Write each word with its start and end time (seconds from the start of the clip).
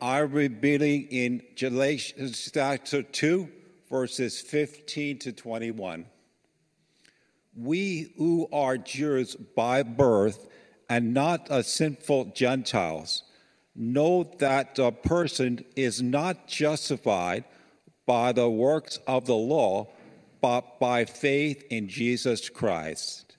Be 0.00 0.06
reading 0.22 1.08
in 1.10 1.42
Galatians 1.56 2.50
chapter 2.54 3.02
2, 3.02 3.46
verses 3.90 4.40
15 4.40 5.18
to 5.18 5.32
21. 5.32 6.06
We 7.54 8.14
who 8.16 8.48
are 8.50 8.78
Jews 8.78 9.36
by 9.36 9.82
birth 9.82 10.48
and 10.88 11.12
not 11.12 11.48
a 11.50 11.62
sinful 11.62 12.32
Gentiles 12.34 13.24
know 13.76 14.32
that 14.38 14.76
the 14.76 14.90
person 14.90 15.66
is 15.76 16.00
not 16.00 16.48
justified 16.48 17.44
by 18.06 18.32
the 18.32 18.48
works 18.48 18.98
of 19.06 19.26
the 19.26 19.36
law, 19.36 19.92
but 20.40 20.80
by 20.80 21.04
faith 21.04 21.62
in 21.68 21.88
Jesus 21.88 22.48
Christ. 22.48 23.36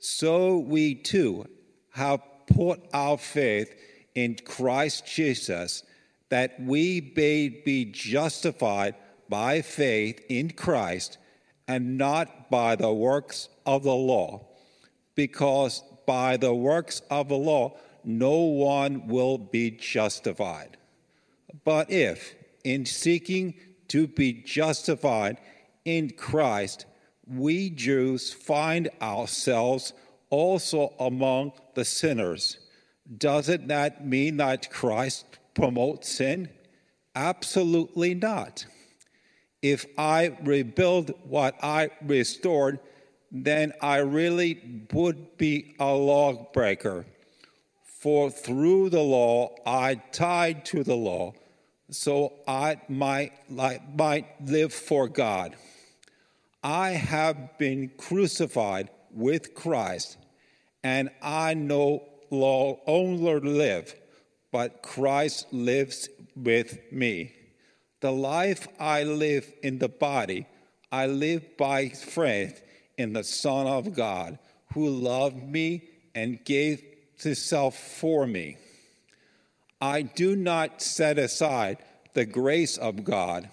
So 0.00 0.58
we 0.58 0.96
too 0.96 1.46
have 1.92 2.20
put 2.46 2.86
our 2.92 3.16
faith 3.16 3.74
in 4.14 4.36
Christ 4.44 5.06
Jesus 5.06 5.82
that 6.34 6.58
we 6.58 7.12
may 7.14 7.48
be 7.48 7.84
justified 7.84 8.96
by 9.28 9.62
faith 9.62 10.20
in 10.28 10.50
Christ 10.50 11.16
and 11.68 11.96
not 11.96 12.50
by 12.50 12.74
the 12.74 12.92
works 12.92 13.48
of 13.64 13.84
the 13.84 13.94
law, 13.94 14.44
because 15.14 15.84
by 16.06 16.36
the 16.36 16.52
works 16.52 17.02
of 17.08 17.28
the 17.28 17.36
law 17.36 17.76
no 18.02 18.36
one 18.40 19.06
will 19.06 19.38
be 19.38 19.70
justified. 19.70 20.76
But 21.64 21.92
if, 21.92 22.34
in 22.64 22.84
seeking 22.84 23.54
to 23.86 24.08
be 24.08 24.32
justified 24.32 25.38
in 25.84 26.10
Christ, 26.10 26.84
we 27.28 27.70
Jews 27.70 28.32
find 28.32 28.90
ourselves 29.00 29.92
also 30.30 30.94
among 30.98 31.52
the 31.74 31.84
sinners, 31.84 32.58
does 33.18 33.48
it 33.48 33.68
not 33.68 34.04
mean 34.04 34.38
that 34.38 34.68
Christ 34.72 35.38
promotes 35.54 36.08
sin? 36.08 36.48
Absolutely 37.14 38.14
not. 38.14 38.66
If 39.62 39.86
I 39.96 40.36
rebuild 40.42 41.12
what 41.24 41.54
I 41.62 41.90
restored, 42.02 42.80
then 43.30 43.72
I 43.80 43.98
really 43.98 44.86
would 44.92 45.38
be 45.38 45.74
a 45.78 45.92
lawbreaker. 45.92 47.06
For 47.84 48.30
through 48.30 48.90
the 48.90 49.02
law 49.02 49.54
I 49.64 49.94
tied 50.12 50.64
to 50.66 50.84
the 50.84 50.96
law, 50.96 51.32
so 51.90 52.34
I 52.46 52.80
might, 52.88 53.32
like, 53.48 53.80
might 53.96 54.26
live 54.44 54.72
for 54.72 55.08
God. 55.08 55.56
I 56.62 56.90
have 56.90 57.58
been 57.58 57.90
crucified 57.96 58.90
with 59.10 59.54
Christ, 59.54 60.16
and 60.82 61.10
I 61.22 61.54
no 61.54 62.04
longer 62.30 63.40
live, 63.40 63.94
but 64.54 64.82
Christ 64.82 65.52
lives 65.52 66.08
with 66.36 66.78
me. 66.92 67.34
The 67.98 68.12
life 68.12 68.68
I 68.78 69.02
live 69.02 69.52
in 69.64 69.80
the 69.80 69.88
body, 69.88 70.46
I 70.92 71.06
live 71.06 71.56
by 71.56 71.88
faith 71.88 72.62
in 72.96 73.14
the 73.14 73.24
Son 73.24 73.66
of 73.66 73.96
God, 73.96 74.38
who 74.72 74.88
loved 74.88 75.42
me 75.42 75.88
and 76.14 76.44
gave 76.44 76.84
himself 77.16 77.76
for 77.76 78.28
me. 78.28 78.56
I 79.80 80.02
do 80.02 80.36
not 80.36 80.80
set 80.80 81.18
aside 81.18 81.78
the 82.12 82.24
grace 82.24 82.78
of 82.78 83.02
God, 83.02 83.50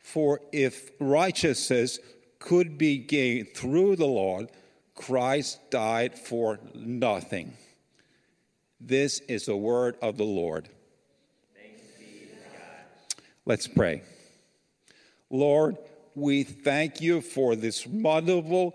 for 0.00 0.42
if 0.52 0.90
righteousness 1.00 1.98
could 2.40 2.76
be 2.76 2.98
gained 2.98 3.54
through 3.54 3.96
the 3.96 4.04
Lord, 4.04 4.50
Christ 4.94 5.70
died 5.70 6.18
for 6.18 6.60
nothing. 6.74 7.54
This 8.84 9.20
is 9.20 9.46
the 9.46 9.56
word 9.56 9.96
of 10.02 10.16
the 10.16 10.24
Lord. 10.24 10.68
Let's 13.46 13.68
pray. 13.68 14.02
Lord, 15.30 15.76
we 16.16 16.42
thank 16.42 17.00
you 17.00 17.20
for 17.20 17.54
this 17.54 17.86
wonderful 17.86 18.74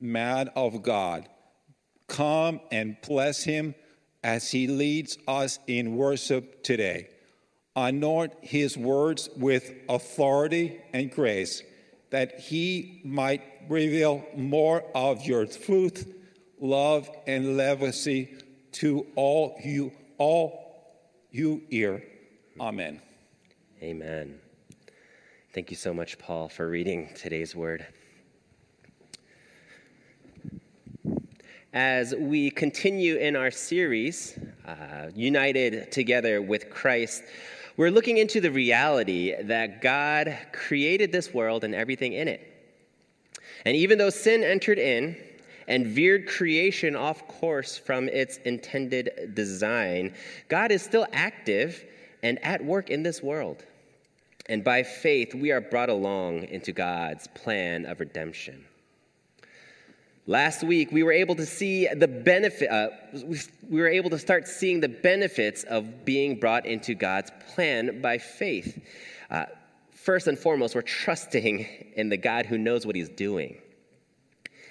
man 0.00 0.50
of 0.56 0.82
God. 0.82 1.28
Come 2.08 2.60
and 2.72 2.96
bless 3.06 3.44
him 3.44 3.76
as 4.24 4.50
he 4.50 4.66
leads 4.66 5.18
us 5.28 5.60
in 5.68 5.94
worship 5.96 6.64
today. 6.64 7.08
Anoint 7.76 8.32
his 8.40 8.76
words 8.76 9.30
with 9.36 9.72
authority 9.88 10.80
and 10.92 11.12
grace, 11.12 11.62
that 12.10 12.40
he 12.40 13.00
might 13.04 13.42
reveal 13.68 14.24
more 14.36 14.82
of 14.96 15.24
your 15.24 15.46
truth, 15.46 16.12
love, 16.60 17.08
and 17.28 17.56
legacy 17.56 18.36
to 18.78 19.04
all 19.16 19.58
you 19.64 19.90
all 20.18 20.68
you 21.32 21.62
hear. 21.68 22.00
Amen. 22.60 23.02
Amen. 23.82 24.38
Thank 25.52 25.70
you 25.72 25.76
so 25.76 25.92
much, 25.92 26.16
Paul, 26.16 26.48
for 26.48 26.68
reading 26.68 27.10
today's 27.16 27.56
word. 27.56 27.84
As 31.72 32.14
we 32.14 32.50
continue 32.50 33.16
in 33.16 33.34
our 33.34 33.50
series, 33.50 34.38
uh, 34.64 35.10
United 35.12 35.90
Together 35.90 36.40
with 36.40 36.70
Christ, 36.70 37.24
we're 37.76 37.90
looking 37.90 38.18
into 38.18 38.40
the 38.40 38.50
reality 38.50 39.34
that 39.42 39.82
God 39.82 40.38
created 40.52 41.10
this 41.10 41.34
world 41.34 41.64
and 41.64 41.74
everything 41.74 42.12
in 42.12 42.28
it. 42.28 42.40
And 43.64 43.76
even 43.76 43.98
though 43.98 44.10
sin 44.10 44.44
entered 44.44 44.78
in 44.78 45.16
and 45.68 45.86
veered 45.86 46.26
creation 46.26 46.96
off 46.96 47.28
course 47.28 47.78
from 47.78 48.08
its 48.08 48.38
intended 48.38 49.32
design, 49.34 50.14
God 50.48 50.72
is 50.72 50.82
still 50.82 51.06
active 51.12 51.84
and 52.22 52.42
at 52.44 52.64
work 52.64 52.90
in 52.90 53.02
this 53.04 53.22
world. 53.22 53.62
And 54.48 54.64
by 54.64 54.82
faith, 54.82 55.34
we 55.34 55.52
are 55.52 55.60
brought 55.60 55.90
along 55.90 56.44
into 56.44 56.72
God's 56.72 57.28
plan 57.28 57.84
of 57.84 58.00
redemption. 58.00 58.64
Last 60.26 60.62
week, 60.62 60.90
we 60.90 61.02
were 61.02 61.12
able 61.12 61.34
to 61.36 61.46
see 61.46 61.86
the 61.86 62.08
benefit, 62.08 62.70
uh, 62.70 62.88
we 63.68 63.80
were 63.80 63.88
able 63.88 64.10
to 64.10 64.18
start 64.18 64.48
seeing 64.48 64.80
the 64.80 64.88
benefits 64.88 65.64
of 65.64 66.04
being 66.04 66.38
brought 66.38 66.66
into 66.66 66.94
God's 66.94 67.30
plan 67.54 68.00
by 68.00 68.18
faith. 68.18 68.82
Uh, 69.30 69.46
first 69.90 70.26
and 70.26 70.38
foremost, 70.38 70.74
we're 70.74 70.82
trusting 70.82 71.66
in 71.94 72.08
the 72.08 72.16
God 72.16 72.46
who 72.46 72.58
knows 72.58 72.86
what 72.86 72.96
he's 72.96 73.08
doing. 73.10 73.58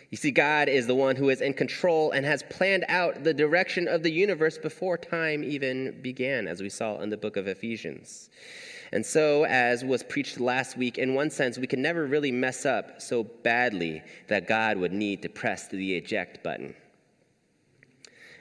You 0.10 0.18
see, 0.18 0.32
God 0.32 0.70
is 0.70 0.88
the 0.88 0.96
one 0.96 1.18
who 1.18 1.30
is 1.30 1.42
in 1.42 1.54
control 1.54 2.12
and 2.12 2.26
has 2.26 2.42
planned 2.44 2.86
out 2.88 3.24
the 3.24 3.34
direction 3.34 3.88
of 3.88 4.04
the 4.04 4.12
universe 4.12 4.58
before 4.58 4.98
time 4.98 5.44
even 5.44 6.02
began, 6.02 6.48
as 6.48 6.62
we 6.62 6.70
saw 6.70 7.00
in 7.02 7.10
the 7.10 7.18
book 7.18 7.36
of 7.36 7.48
Ephesians. 7.48 8.30
And 8.94 9.06
so, 9.06 9.44
as 9.46 9.84
was 9.84 10.04
preached 10.04 10.40
last 10.40 10.78
week, 10.78 10.98
in 10.98 11.14
one 11.14 11.30
sense, 11.30 11.58
we 11.58 11.68
can 11.68 11.82
never 11.82 12.06
really 12.06 12.32
mess 12.32 12.66
up 12.66 13.02
so 13.02 13.24
badly 13.24 14.02
that 14.30 14.48
God 14.48 14.78
would 14.78 14.94
need 14.94 15.22
to 15.24 15.30
press 15.30 15.68
the 15.68 15.96
eject 15.96 16.42
button. 16.42 16.74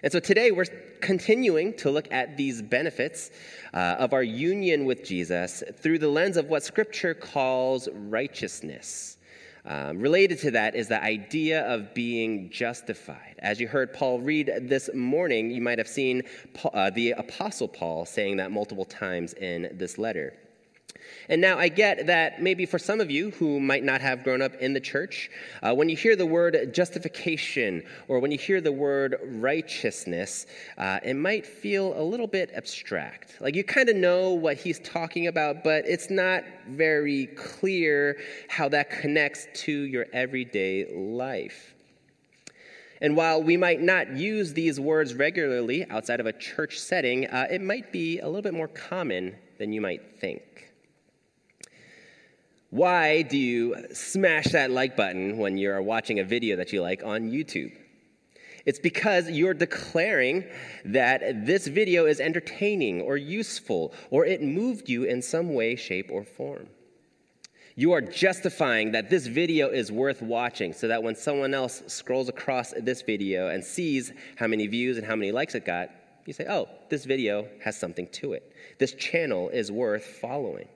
And 0.04 0.12
so 0.12 0.20
today 0.20 0.52
we're 0.52 0.66
continuing 1.00 1.74
to 1.78 1.90
look 1.90 2.06
at 2.12 2.36
these 2.36 2.62
benefits 2.62 3.32
uh, 3.74 3.96
of 3.98 4.12
our 4.12 4.22
union 4.22 4.84
with 4.84 5.04
Jesus 5.04 5.64
through 5.80 5.98
the 5.98 6.08
lens 6.08 6.36
of 6.36 6.46
what 6.46 6.62
Scripture 6.62 7.12
calls 7.12 7.88
righteousness. 7.92 9.15
Um, 9.68 9.98
related 9.98 10.38
to 10.40 10.52
that 10.52 10.76
is 10.76 10.86
the 10.86 11.02
idea 11.02 11.66
of 11.66 11.92
being 11.92 12.50
justified. 12.50 13.34
As 13.40 13.58
you 13.58 13.66
heard 13.66 13.92
Paul 13.92 14.20
read 14.20 14.52
this 14.62 14.88
morning, 14.94 15.50
you 15.50 15.60
might 15.60 15.78
have 15.78 15.88
seen 15.88 16.22
Paul, 16.54 16.70
uh, 16.72 16.90
the 16.90 17.12
Apostle 17.12 17.66
Paul 17.66 18.06
saying 18.06 18.36
that 18.36 18.52
multiple 18.52 18.84
times 18.84 19.34
in 19.34 19.70
this 19.72 19.98
letter. 19.98 20.34
And 21.28 21.40
now 21.40 21.58
I 21.58 21.68
get 21.68 22.06
that 22.06 22.40
maybe 22.40 22.66
for 22.66 22.78
some 22.78 23.00
of 23.00 23.10
you 23.10 23.30
who 23.32 23.58
might 23.58 23.82
not 23.82 24.00
have 24.00 24.22
grown 24.22 24.40
up 24.40 24.54
in 24.56 24.72
the 24.72 24.80
church, 24.80 25.30
uh, 25.62 25.74
when 25.74 25.88
you 25.88 25.96
hear 25.96 26.14
the 26.14 26.26
word 26.26 26.72
justification 26.72 27.82
or 28.08 28.20
when 28.20 28.30
you 28.30 28.38
hear 28.38 28.60
the 28.60 28.72
word 28.72 29.16
righteousness, 29.24 30.46
uh, 30.78 31.00
it 31.02 31.14
might 31.14 31.46
feel 31.46 31.98
a 32.00 32.02
little 32.02 32.26
bit 32.28 32.50
abstract. 32.54 33.36
Like 33.40 33.54
you 33.54 33.64
kind 33.64 33.88
of 33.88 33.96
know 33.96 34.30
what 34.30 34.56
he's 34.56 34.78
talking 34.80 35.26
about, 35.26 35.64
but 35.64 35.84
it's 35.86 36.10
not 36.10 36.44
very 36.68 37.26
clear 37.26 38.18
how 38.48 38.68
that 38.68 38.90
connects 38.90 39.48
to 39.64 39.72
your 39.72 40.06
everyday 40.12 40.92
life. 40.94 41.74
And 43.00 43.16
while 43.16 43.42
we 43.42 43.56
might 43.56 43.80
not 43.80 44.16
use 44.16 44.54
these 44.54 44.80
words 44.80 45.14
regularly 45.14 45.84
outside 45.90 46.20
of 46.20 46.26
a 46.26 46.32
church 46.32 46.78
setting, 46.78 47.26
uh, 47.26 47.46
it 47.50 47.60
might 47.60 47.92
be 47.92 48.20
a 48.20 48.26
little 48.26 48.42
bit 48.42 48.54
more 48.54 48.68
common 48.68 49.36
than 49.58 49.72
you 49.72 49.80
might 49.80 50.18
think. 50.18 50.65
Why 52.76 53.22
do 53.22 53.38
you 53.38 53.86
smash 53.94 54.48
that 54.48 54.70
like 54.70 54.98
button 54.98 55.38
when 55.38 55.56
you're 55.56 55.80
watching 55.80 56.20
a 56.20 56.24
video 56.24 56.56
that 56.56 56.74
you 56.74 56.82
like 56.82 57.02
on 57.02 57.30
YouTube? 57.30 57.72
It's 58.66 58.78
because 58.78 59.30
you're 59.30 59.54
declaring 59.54 60.44
that 60.84 61.46
this 61.46 61.68
video 61.68 62.04
is 62.04 62.20
entertaining 62.20 63.00
or 63.00 63.16
useful 63.16 63.94
or 64.10 64.26
it 64.26 64.42
moved 64.42 64.90
you 64.90 65.04
in 65.04 65.22
some 65.22 65.54
way, 65.54 65.74
shape, 65.74 66.10
or 66.12 66.22
form. 66.22 66.66
You 67.76 67.92
are 67.92 68.02
justifying 68.02 68.92
that 68.92 69.08
this 69.08 69.26
video 69.26 69.70
is 69.70 69.90
worth 69.90 70.20
watching 70.20 70.74
so 70.74 70.86
that 70.88 71.02
when 71.02 71.16
someone 71.16 71.54
else 71.54 71.82
scrolls 71.86 72.28
across 72.28 72.74
this 72.76 73.00
video 73.00 73.48
and 73.48 73.64
sees 73.64 74.12
how 74.36 74.48
many 74.48 74.66
views 74.66 74.98
and 74.98 75.06
how 75.06 75.16
many 75.16 75.32
likes 75.32 75.54
it 75.54 75.64
got, 75.64 75.88
you 76.26 76.34
say, 76.34 76.44
oh, 76.46 76.68
this 76.90 77.06
video 77.06 77.48
has 77.64 77.74
something 77.74 78.06
to 78.08 78.34
it. 78.34 78.52
This 78.78 78.92
channel 78.92 79.48
is 79.48 79.72
worth 79.72 80.04
following. 80.04 80.68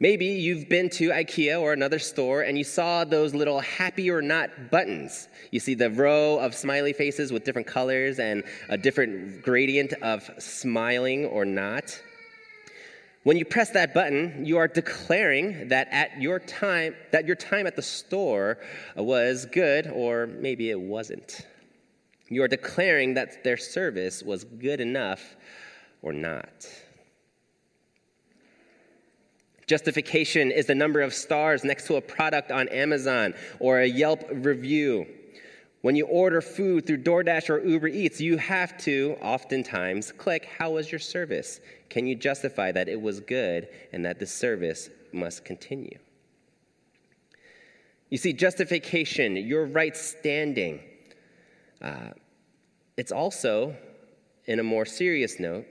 Maybe 0.00 0.26
you've 0.26 0.68
been 0.68 0.90
to 0.90 1.10
IKEA 1.10 1.60
or 1.60 1.72
another 1.72 2.00
store 2.00 2.42
and 2.42 2.58
you 2.58 2.64
saw 2.64 3.04
those 3.04 3.32
little 3.32 3.60
happy 3.60 4.10
or 4.10 4.20
not 4.20 4.70
buttons. 4.70 5.28
You 5.52 5.60
see 5.60 5.74
the 5.74 5.88
row 5.88 6.38
of 6.40 6.52
smiley 6.52 6.92
faces 6.92 7.32
with 7.32 7.44
different 7.44 7.68
colors 7.68 8.18
and 8.18 8.42
a 8.68 8.76
different 8.76 9.42
gradient 9.42 9.92
of 10.02 10.28
smiling 10.38 11.26
or 11.26 11.44
not. 11.44 12.02
When 13.22 13.36
you 13.36 13.44
press 13.44 13.70
that 13.70 13.94
button, 13.94 14.44
you 14.44 14.58
are 14.58 14.66
declaring 14.66 15.68
that 15.68 15.86
at 15.92 16.20
your 16.20 16.40
time 16.40 16.96
that 17.12 17.24
your 17.24 17.36
time 17.36 17.66
at 17.68 17.76
the 17.76 17.82
store 17.82 18.58
was 18.96 19.46
good 19.46 19.86
or 19.86 20.26
maybe 20.26 20.70
it 20.70 20.80
wasn't. 20.80 21.46
You 22.28 22.42
are 22.42 22.48
declaring 22.48 23.14
that 23.14 23.44
their 23.44 23.56
service 23.56 24.24
was 24.24 24.42
good 24.42 24.80
enough 24.80 25.36
or 26.02 26.12
not. 26.12 26.68
Justification 29.66 30.50
is 30.50 30.66
the 30.66 30.74
number 30.74 31.00
of 31.00 31.14
stars 31.14 31.64
next 31.64 31.86
to 31.86 31.96
a 31.96 32.00
product 32.00 32.50
on 32.50 32.68
Amazon 32.68 33.34
or 33.60 33.80
a 33.80 33.86
Yelp 33.86 34.24
review. 34.30 35.06
When 35.80 35.96
you 35.96 36.06
order 36.06 36.40
food 36.40 36.86
through 36.86 37.02
DoorDash 37.02 37.50
or 37.50 37.62
Uber 37.62 37.88
Eats, 37.88 38.20
you 38.20 38.38
have 38.38 38.76
to 38.78 39.16
oftentimes 39.20 40.12
click, 40.12 40.48
How 40.58 40.70
was 40.70 40.90
your 40.90 40.98
service? 40.98 41.60
Can 41.90 42.06
you 42.06 42.14
justify 42.14 42.72
that 42.72 42.88
it 42.88 43.00
was 43.00 43.20
good 43.20 43.68
and 43.92 44.04
that 44.04 44.18
the 44.18 44.26
service 44.26 44.88
must 45.12 45.44
continue? 45.44 45.98
You 48.08 48.18
see, 48.18 48.32
justification, 48.32 49.36
your 49.36 49.66
right 49.66 49.96
standing, 49.96 50.80
uh, 51.82 52.10
it's 52.96 53.12
also, 53.12 53.76
in 54.46 54.60
a 54.60 54.62
more 54.62 54.84
serious 54.86 55.38
note, 55.40 55.66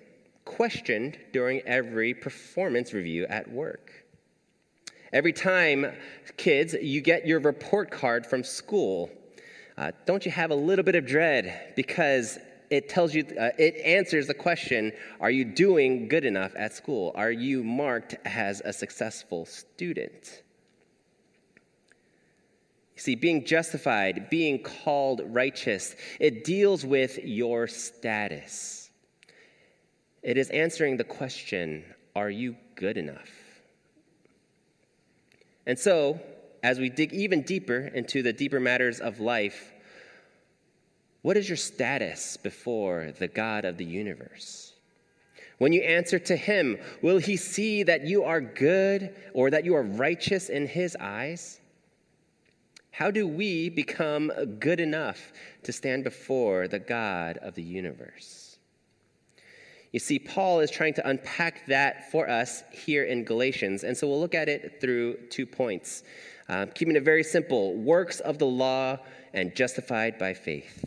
questioned 0.45 1.17
during 1.31 1.61
every 1.61 2.13
performance 2.13 2.93
review 2.93 3.25
at 3.27 3.49
work. 3.49 3.91
Every 5.11 5.33
time, 5.33 5.93
kids, 6.37 6.73
you 6.73 7.01
get 7.01 7.27
your 7.27 7.39
report 7.39 7.91
card 7.91 8.25
from 8.25 8.43
school, 8.43 9.11
uh, 9.77 9.91
don't 10.05 10.25
you 10.25 10.31
have 10.31 10.51
a 10.51 10.55
little 10.55 10.83
bit 10.83 10.95
of 10.95 11.05
dread 11.05 11.73
because 11.75 12.37
it 12.69 12.89
tells 12.89 13.13
you, 13.13 13.23
uh, 13.39 13.49
it 13.57 13.75
answers 13.77 14.27
the 14.27 14.33
question 14.33 14.91
Are 15.19 15.29
you 15.29 15.45
doing 15.45 16.07
good 16.07 16.25
enough 16.25 16.53
at 16.55 16.73
school? 16.73 17.11
Are 17.15 17.31
you 17.31 17.63
marked 17.63 18.15
as 18.25 18.61
a 18.65 18.73
successful 18.73 19.45
student? 19.45 20.43
You 22.95 23.01
see, 23.01 23.15
being 23.15 23.45
justified, 23.45 24.29
being 24.29 24.61
called 24.61 25.21
righteous, 25.25 25.95
it 26.19 26.43
deals 26.43 26.85
with 26.85 27.19
your 27.23 27.67
status. 27.67 28.82
It 30.23 30.37
is 30.37 30.49
answering 30.49 30.97
the 30.97 31.03
question 31.03 31.83
Are 32.15 32.29
you 32.29 32.55
good 32.75 32.97
enough? 32.97 33.29
And 35.65 35.77
so, 35.77 36.19
as 36.63 36.79
we 36.79 36.89
dig 36.89 37.13
even 37.13 37.41
deeper 37.41 37.91
into 37.93 38.23
the 38.23 38.33
deeper 38.33 38.59
matters 38.59 38.99
of 38.99 39.19
life, 39.19 39.73
what 41.21 41.37
is 41.37 41.47
your 41.47 41.57
status 41.57 42.37
before 42.37 43.13
the 43.17 43.27
God 43.27 43.65
of 43.65 43.77
the 43.77 43.85
universe? 43.85 44.73
When 45.57 45.71
you 45.71 45.81
answer 45.81 46.19
to 46.19 46.35
Him, 46.35 46.77
will 47.01 47.17
He 47.17 47.37
see 47.37 47.83
that 47.83 48.05
you 48.05 48.23
are 48.23 48.41
good 48.41 49.15
or 49.33 49.49
that 49.49 49.65
you 49.65 49.75
are 49.75 49.83
righteous 49.83 50.49
in 50.49 50.67
His 50.67 50.97
eyes? 50.99 51.59
How 52.91 53.09
do 53.11 53.27
we 53.27 53.69
become 53.69 54.31
good 54.59 54.79
enough 54.79 55.31
to 55.63 55.71
stand 55.71 56.03
before 56.03 56.67
the 56.67 56.79
God 56.79 57.37
of 57.37 57.55
the 57.55 57.63
universe? 57.63 58.52
You 59.93 59.99
see, 59.99 60.17
Paul 60.17 60.59
is 60.59 60.71
trying 60.71 60.95
to 60.95 61.07
unpack 61.07 61.67
that 61.67 62.11
for 62.11 62.27
us 62.27 62.63
here 62.71 63.03
in 63.03 63.23
Galatians, 63.23 63.83
and 63.83 63.95
so 63.95 64.07
we'll 64.07 64.19
look 64.19 64.33
at 64.33 64.49
it 64.49 64.81
through 64.81 65.17
two 65.29 65.45
points. 65.45 66.01
Uh, 66.49 66.65
keeping 66.73 66.95
it 66.95 67.03
very 67.03 67.23
simple 67.23 67.75
works 67.75 68.19
of 68.19 68.39
the 68.39 68.45
law 68.45 68.97
and 69.33 69.55
justified 69.55 70.17
by 70.17 70.33
faith. 70.33 70.83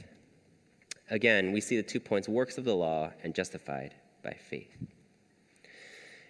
Again, 1.09 1.53
we 1.53 1.61
see 1.61 1.77
the 1.77 1.85
two 1.85 2.01
points 2.01 2.29
works 2.29 2.59
of 2.59 2.65
the 2.65 2.75
law 2.75 3.13
and 3.23 3.33
justified 3.33 3.95
by 4.25 4.33
faith. 4.33 4.77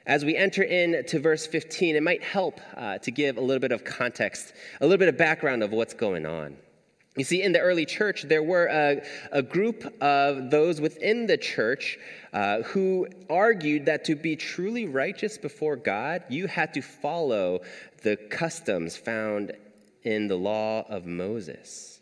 As 0.07 0.25
we 0.25 0.37
enter 0.37 0.63
into 0.63 1.19
verse 1.19 1.47
15, 1.47 1.97
it 1.97 2.03
might 2.03 2.23
help 2.23 2.61
uh, 2.77 2.99
to 2.99 3.11
give 3.11 3.39
a 3.39 3.41
little 3.41 3.59
bit 3.59 3.73
of 3.73 3.85
context, 3.85 4.53
a 4.83 4.85
little 4.85 4.99
bit 4.99 5.09
of 5.09 5.17
background 5.17 5.63
of 5.63 5.73
what's 5.73 5.95
going 5.95 6.27
on. 6.27 6.59
You 7.17 7.25
see, 7.25 7.43
in 7.43 7.53
the 7.53 7.61
early 7.61 7.87
church, 7.87 8.23
there 8.25 8.43
were 8.43 8.67
a, 8.67 9.03
a 9.33 9.43
group 9.43 9.91
of 10.03 10.51
those 10.51 10.83
within 10.83 11.27
the 11.27 11.39
church 11.39 11.99
uh, 12.35 12.61
who 12.63 13.09
argued 13.31 13.87
that 13.87 14.05
to 14.05 14.15
be 14.15 14.37
truly 14.37 14.87
righteous 14.87 15.39
before 15.39 15.77
God, 15.77 16.25
you 16.29 16.47
had 16.47 16.75
to 16.75 16.83
follow 16.83 17.61
the 18.03 18.17
customs 18.17 18.97
found 18.97 19.53
in 20.03 20.29
the 20.29 20.37
law 20.37 20.85
of 20.91 21.07
Moses. 21.07 22.01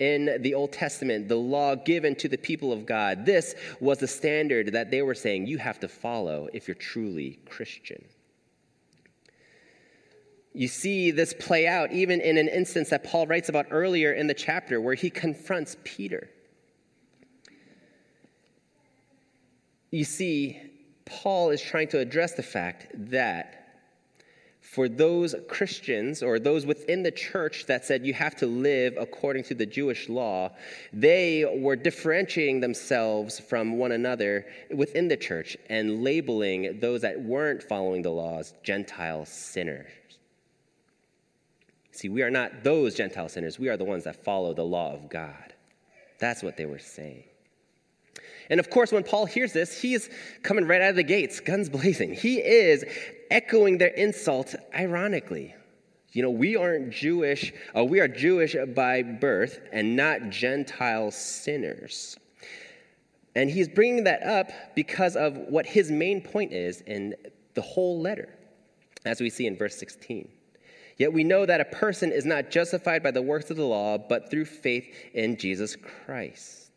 In 0.00 0.42
the 0.42 0.54
Old 0.54 0.72
Testament, 0.72 1.28
the 1.28 1.36
law 1.36 1.76
given 1.76 2.16
to 2.16 2.28
the 2.28 2.36
people 2.36 2.72
of 2.72 2.84
God, 2.84 3.24
this 3.24 3.54
was 3.80 3.98
the 3.98 4.08
standard 4.08 4.72
that 4.72 4.90
they 4.90 5.02
were 5.02 5.14
saying 5.14 5.46
you 5.46 5.58
have 5.58 5.78
to 5.80 5.88
follow 5.88 6.48
if 6.52 6.66
you're 6.66 6.74
truly 6.74 7.38
Christian. 7.48 8.04
You 10.54 10.68
see 10.68 11.10
this 11.10 11.32
play 11.32 11.66
out 11.66 11.92
even 11.92 12.20
in 12.20 12.36
an 12.36 12.48
instance 12.48 12.90
that 12.90 13.04
Paul 13.04 13.26
writes 13.26 13.48
about 13.48 13.66
earlier 13.70 14.12
in 14.12 14.26
the 14.26 14.34
chapter 14.34 14.80
where 14.80 14.94
he 14.94 15.08
confronts 15.08 15.76
Peter. 15.84 16.28
You 19.90 20.04
see, 20.04 20.60
Paul 21.04 21.50
is 21.50 21.60
trying 21.60 21.88
to 21.88 21.98
address 21.98 22.32
the 22.32 22.42
fact 22.42 22.88
that 23.10 23.58
for 24.60 24.88
those 24.88 25.34
Christians 25.48 26.22
or 26.22 26.38
those 26.38 26.64
within 26.64 27.02
the 27.02 27.10
church 27.10 27.66
that 27.66 27.84
said 27.84 28.06
you 28.06 28.14
have 28.14 28.36
to 28.36 28.46
live 28.46 28.96
according 28.98 29.44
to 29.44 29.54
the 29.54 29.66
Jewish 29.66 30.08
law, 30.08 30.50
they 30.92 31.44
were 31.58 31.76
differentiating 31.76 32.60
themselves 32.60 33.38
from 33.38 33.76
one 33.76 33.92
another 33.92 34.46
within 34.70 35.08
the 35.08 35.16
church 35.16 35.56
and 35.68 36.02
labeling 36.02 36.78
those 36.80 37.02
that 37.02 37.20
weren't 37.20 37.62
following 37.62 38.02
the 38.02 38.10
laws 38.10 38.54
Gentile 38.62 39.26
sinners. 39.26 39.90
See, 41.92 42.08
we 42.08 42.22
are 42.22 42.30
not 42.30 42.64
those 42.64 42.94
Gentile 42.94 43.28
sinners. 43.28 43.58
We 43.58 43.68
are 43.68 43.76
the 43.76 43.84
ones 43.84 44.04
that 44.04 44.24
follow 44.24 44.54
the 44.54 44.64
law 44.64 44.92
of 44.92 45.08
God. 45.08 45.52
That's 46.18 46.42
what 46.42 46.56
they 46.56 46.64
were 46.64 46.78
saying. 46.78 47.24
And 48.50 48.58
of 48.58 48.70
course, 48.70 48.92
when 48.92 49.04
Paul 49.04 49.26
hears 49.26 49.52
this, 49.52 49.80
he 49.80 49.94
is 49.94 50.10
coming 50.42 50.66
right 50.66 50.80
out 50.80 50.90
of 50.90 50.96
the 50.96 51.02
gates, 51.02 51.38
guns 51.38 51.68
blazing. 51.68 52.14
He 52.14 52.38
is 52.38 52.84
echoing 53.30 53.78
their 53.78 53.88
insult 53.88 54.54
ironically. 54.74 55.54
You 56.12 56.22
know, 56.22 56.30
we 56.30 56.56
aren't 56.56 56.90
Jewish, 56.90 57.52
uh, 57.76 57.84
we 57.84 58.00
are 58.00 58.08
Jewish 58.08 58.56
by 58.74 59.02
birth 59.02 59.60
and 59.72 59.96
not 59.96 60.30
Gentile 60.30 61.10
sinners. 61.10 62.18
And 63.34 63.48
he's 63.48 63.68
bringing 63.68 64.04
that 64.04 64.22
up 64.22 64.50
because 64.74 65.16
of 65.16 65.36
what 65.36 65.64
his 65.64 65.90
main 65.90 66.20
point 66.20 66.52
is 66.52 66.82
in 66.82 67.14
the 67.54 67.62
whole 67.62 68.00
letter, 68.00 68.28
as 69.06 69.20
we 69.20 69.30
see 69.30 69.46
in 69.46 69.56
verse 69.56 69.76
16. 69.76 70.28
Yet 70.98 71.12
we 71.12 71.24
know 71.24 71.46
that 71.46 71.60
a 71.60 71.64
person 71.64 72.12
is 72.12 72.24
not 72.24 72.50
justified 72.50 73.02
by 73.02 73.10
the 73.10 73.22
works 73.22 73.50
of 73.50 73.56
the 73.56 73.64
law, 73.64 73.98
but 73.98 74.30
through 74.30 74.44
faith 74.44 74.94
in 75.14 75.36
Jesus 75.36 75.76
Christ. 75.76 76.70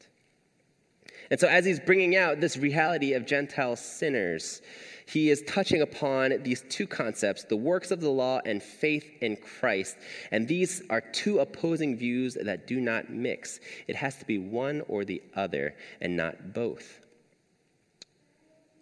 And 1.32 1.40
so, 1.40 1.48
as 1.48 1.66
he's 1.66 1.80
bringing 1.80 2.16
out 2.16 2.40
this 2.40 2.58
reality 2.58 3.14
of 3.14 3.26
Gentile 3.26 3.76
sinners, 3.76 4.62
he 5.08 5.30
is 5.30 5.44
touching 5.48 5.82
upon 5.82 6.44
these 6.44 6.64
two 6.70 6.88
concepts 6.88 7.44
the 7.44 7.56
works 7.56 7.92
of 7.92 8.02
the 8.02 8.10
law 8.10 8.42
and 8.46 8.62
faith 8.62 9.12
in 9.22 9.38
Christ. 9.38 9.98
And 10.32 10.48
these 10.48 10.82
are 10.90 11.02
two 11.02 11.40
opposing 11.40 11.98
views 11.98 12.36
that 12.42 12.68
do 12.68 12.80
not 12.80 13.10
mix. 13.10 13.60
It 13.88 13.96
has 13.96 14.16
to 14.18 14.26
be 14.26 14.38
one 14.38 14.82
or 14.88 15.06
the 15.06 15.22
other 15.36 15.76
and 16.02 16.16
not 16.16 16.54
both. 16.54 17.00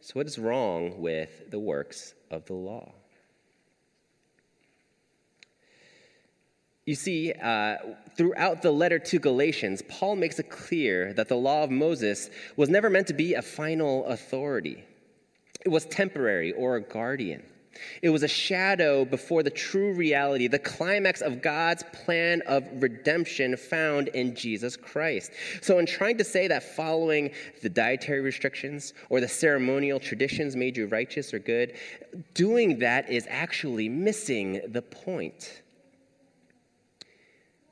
So, 0.02 0.14
what 0.14 0.28
is 0.28 0.38
wrong 0.38 1.00
with 1.00 1.50
the 1.50 1.60
works 1.60 2.14
of 2.30 2.46
the 2.46 2.54
law? 2.54 2.92
You 6.86 6.96
see, 6.96 7.32
uh, 7.32 7.78
throughout 8.18 8.62
the 8.62 8.72
letter 8.72 9.00
to 9.00 9.20
Galatians, 9.20 9.82
Paul 9.88 10.18
makes 10.18 10.38
it 10.40 10.50
clear 10.50 11.14
that 11.14 11.30
the 11.30 11.36
law 11.36 11.64
of 11.64 11.72
Moses 11.72 12.30
was 12.58 12.68
never 12.68 12.90
meant 12.90 13.08
to 13.08 13.14
be 13.14 13.36
a 13.36 13.42
final 13.42 14.06
authority. 14.06 14.84
It 15.66 15.70
was 15.70 15.86
temporary 15.86 16.52
or 16.52 16.76
a 16.76 16.82
guardian. 16.82 17.44
It 18.02 18.10
was 18.10 18.22
a 18.22 18.28
shadow 18.28 19.04
before 19.06 19.44
the 19.44 19.50
true 19.50 19.94
reality, 19.94 20.48
the 20.48 20.60
climax 20.60 21.22
of 21.22 21.42
God's 21.42 21.84
plan 21.92 22.42
of 22.46 22.68
redemption 22.74 23.58
found 23.58 24.10
in 24.10 24.36
Jesus 24.36 24.76
Christ. 24.76 25.32
So, 25.62 25.80
in 25.80 25.88
trying 25.88 26.18
to 26.20 26.24
say 26.24 26.48
that 26.50 26.62
following 26.62 27.32
the 27.64 27.70
dietary 27.70 28.22
restrictions 28.22 28.94
or 29.10 29.22
the 29.22 29.28
ceremonial 29.28 30.00
traditions 30.00 30.56
made 30.56 30.78
you 30.78 30.86
righteous 30.86 31.34
or 31.34 31.40
good, 31.40 31.74
doing 32.36 32.78
that 32.80 33.10
is 33.10 33.26
actually 33.30 33.90
missing 33.90 34.62
the 34.68 34.82
point. 34.84 35.63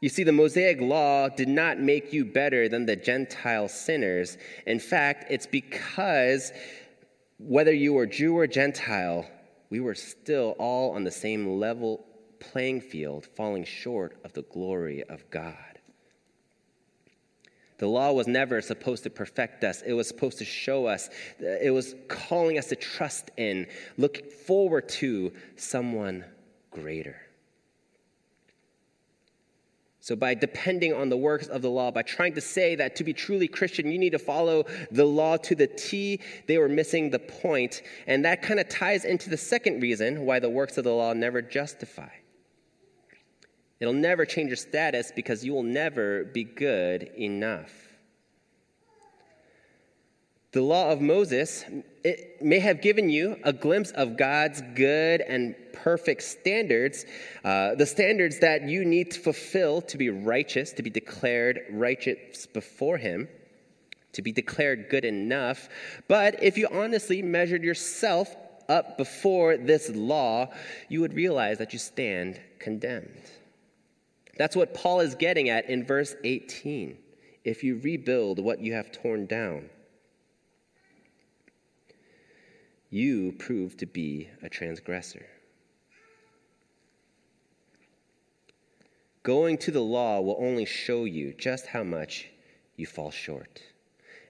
You 0.02 0.10
see, 0.10 0.24
the 0.24 0.32
Mosaic 0.32 0.82
law 0.82 1.30
did 1.30 1.48
not 1.48 1.80
make 1.80 2.12
you 2.12 2.26
better 2.26 2.68
than 2.68 2.88
the 2.88 2.96
Gentile 2.96 3.68
sinners. 3.68 4.38
In 4.66 4.80
fact, 4.80 5.28
it's 5.30 5.46
because 5.46 6.52
whether 7.38 7.72
you 7.72 7.94
were 7.94 8.08
Jew 8.08 8.36
or 8.36 8.48
Gentile, 8.48 9.30
we 9.70 9.80
were 9.80 9.94
still 9.94 10.56
all 10.58 10.92
on 10.96 11.04
the 11.04 11.12
same 11.12 11.60
level 11.60 12.04
playing 12.40 12.82
field, 12.82 13.28
falling 13.36 13.64
short 13.64 14.18
of 14.26 14.34
the 14.34 14.42
glory 14.42 15.04
of 15.04 15.30
God. 15.30 15.56
The 17.78 17.88
law 17.88 18.12
was 18.12 18.28
never 18.28 18.60
supposed 18.62 19.04
to 19.04 19.12
perfect 19.12 19.64
us. 19.64 19.84
It 19.84 19.94
was 19.94 20.08
supposed 20.08 20.40
to 20.40 20.46
show 20.46 20.88
us. 20.88 21.10
It 21.40 21.74
was 21.74 21.96
calling 22.08 22.58
us 22.58 22.68
to 22.68 22.76
trust 22.76 23.30
in, 23.38 23.68
look 23.98 24.32
forward 24.32 24.90
to 24.90 25.32
someone 25.58 26.26
greater. 26.72 27.18
So, 30.04 30.16
by 30.16 30.34
depending 30.34 30.94
on 30.94 31.10
the 31.10 31.18
works 31.18 31.46
of 31.46 31.62
the 31.62 31.70
law, 31.70 31.92
by 31.92 32.02
trying 32.02 32.34
to 32.34 32.42
say 32.42 32.74
that 32.76 32.96
to 32.96 33.04
be 33.04 33.14
truly 33.14 33.48
Christian, 33.48 33.92
you 33.92 34.00
need 34.00 34.14
to 34.14 34.20
follow 34.20 34.66
the 34.90 35.06
law 35.06 35.38
to 35.38 35.54
the 35.54 35.68
T, 35.68 36.20
they 36.48 36.58
were 36.58 36.68
missing 36.68 37.12
the 37.12 37.20
point. 37.20 37.84
And 38.08 38.26
that 38.26 38.42
kind 38.42 38.60
of 38.60 38.68
ties 38.68 39.06
into 39.06 39.30
the 39.30 39.38
second 39.38 39.80
reason 39.80 40.26
why 40.26 40.40
the 40.40 40.50
works 40.50 40.80
of 40.80 40.86
the 40.86 40.92
law 40.92 41.14
never 41.14 41.44
justify. 41.44 42.10
It'll 43.80 43.94
never 43.94 44.26
change 44.26 44.50
your 44.50 44.58
status 44.58 45.12
because 45.16 45.46
you 45.46 45.54
will 45.54 45.64
never 45.64 46.24
be 46.24 46.46
good 46.46 47.04
enough. 47.16 47.91
The 50.52 50.62
law 50.62 50.92
of 50.92 51.00
Moses 51.00 51.64
it 52.04 52.42
may 52.42 52.60
have 52.60 52.82
given 52.82 53.10
you 53.10 53.38
a 53.44 53.54
glimpse 53.54 53.92
of 53.92 54.18
God's 54.18 54.62
good 54.76 55.22
and 55.22 55.56
perfect 55.72 56.24
standards, 56.24 57.06
uh, 57.44 57.76
the 57.76 57.86
standards 57.86 58.40
that 58.40 58.68
you 58.68 58.84
need 58.84 59.12
to 59.12 59.20
fulfill 59.20 59.82
to 59.84 59.98
be 59.98 60.10
righteous, 60.10 60.74
to 60.74 60.84
be 60.84 60.90
declared 60.90 61.62
righteous 61.70 62.48
before 62.48 62.98
Him, 62.98 63.30
to 64.14 64.22
be 64.22 64.32
declared 64.32 64.90
good 64.90 65.06
enough. 65.06 65.70
But 66.08 66.44
if 66.44 66.58
you 66.58 66.68
honestly 66.72 67.22
measured 67.22 67.64
yourself 67.64 68.36
up 68.68 68.98
before 68.98 69.58
this 69.58 69.90
law, 69.90 70.50
you 70.90 71.02
would 71.02 71.14
realize 71.14 71.60
that 71.60 71.74
you 71.74 71.80
stand 71.80 72.40
condemned. 72.60 73.30
That's 74.38 74.56
what 74.56 74.74
Paul 74.74 75.02
is 75.02 75.14
getting 75.16 75.50
at 75.50 75.70
in 75.70 75.86
verse 75.86 76.16
18. 76.24 76.98
If 77.44 77.64
you 77.64 77.80
rebuild 77.80 78.40
what 78.40 78.60
you 78.60 78.74
have 78.74 78.92
torn 78.92 79.26
down, 79.28 79.70
you 82.92 83.32
prove 83.40 83.78
to 83.78 83.86
be 83.88 84.30
a 84.44 84.50
transgressor. 84.50 85.26
Going 89.24 89.58
to 89.60 89.72
the 89.72 89.82
law 89.82 90.20
will 90.20 90.38
only 90.40 90.66
show 90.66 91.06
you 91.06 91.34
just 91.34 91.68
how 91.68 91.84
much 91.84 92.28
you 92.76 92.86
fall 92.86 93.10
short. 93.10 93.62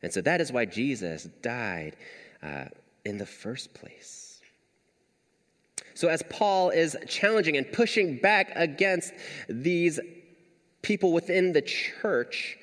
And 0.03 0.13
so 0.13 0.21
that 0.21 0.41
is 0.41 0.51
why 0.51 0.65
Jesus 0.65 1.23
died 1.41 1.95
uh, 2.43 2.65
in 3.03 3.17
the 3.17 3.25
first 3.25 3.73
place. 3.73 4.41
So, 5.93 6.07
as 6.07 6.23
Paul 6.29 6.69
is 6.69 6.95
challenging 7.07 7.57
and 7.57 7.71
pushing 7.71 8.17
back 8.17 8.51
against 8.55 9.13
these 9.47 9.99
people 10.81 11.13
within 11.13 11.53
the 11.53 11.61
church, 11.61 12.57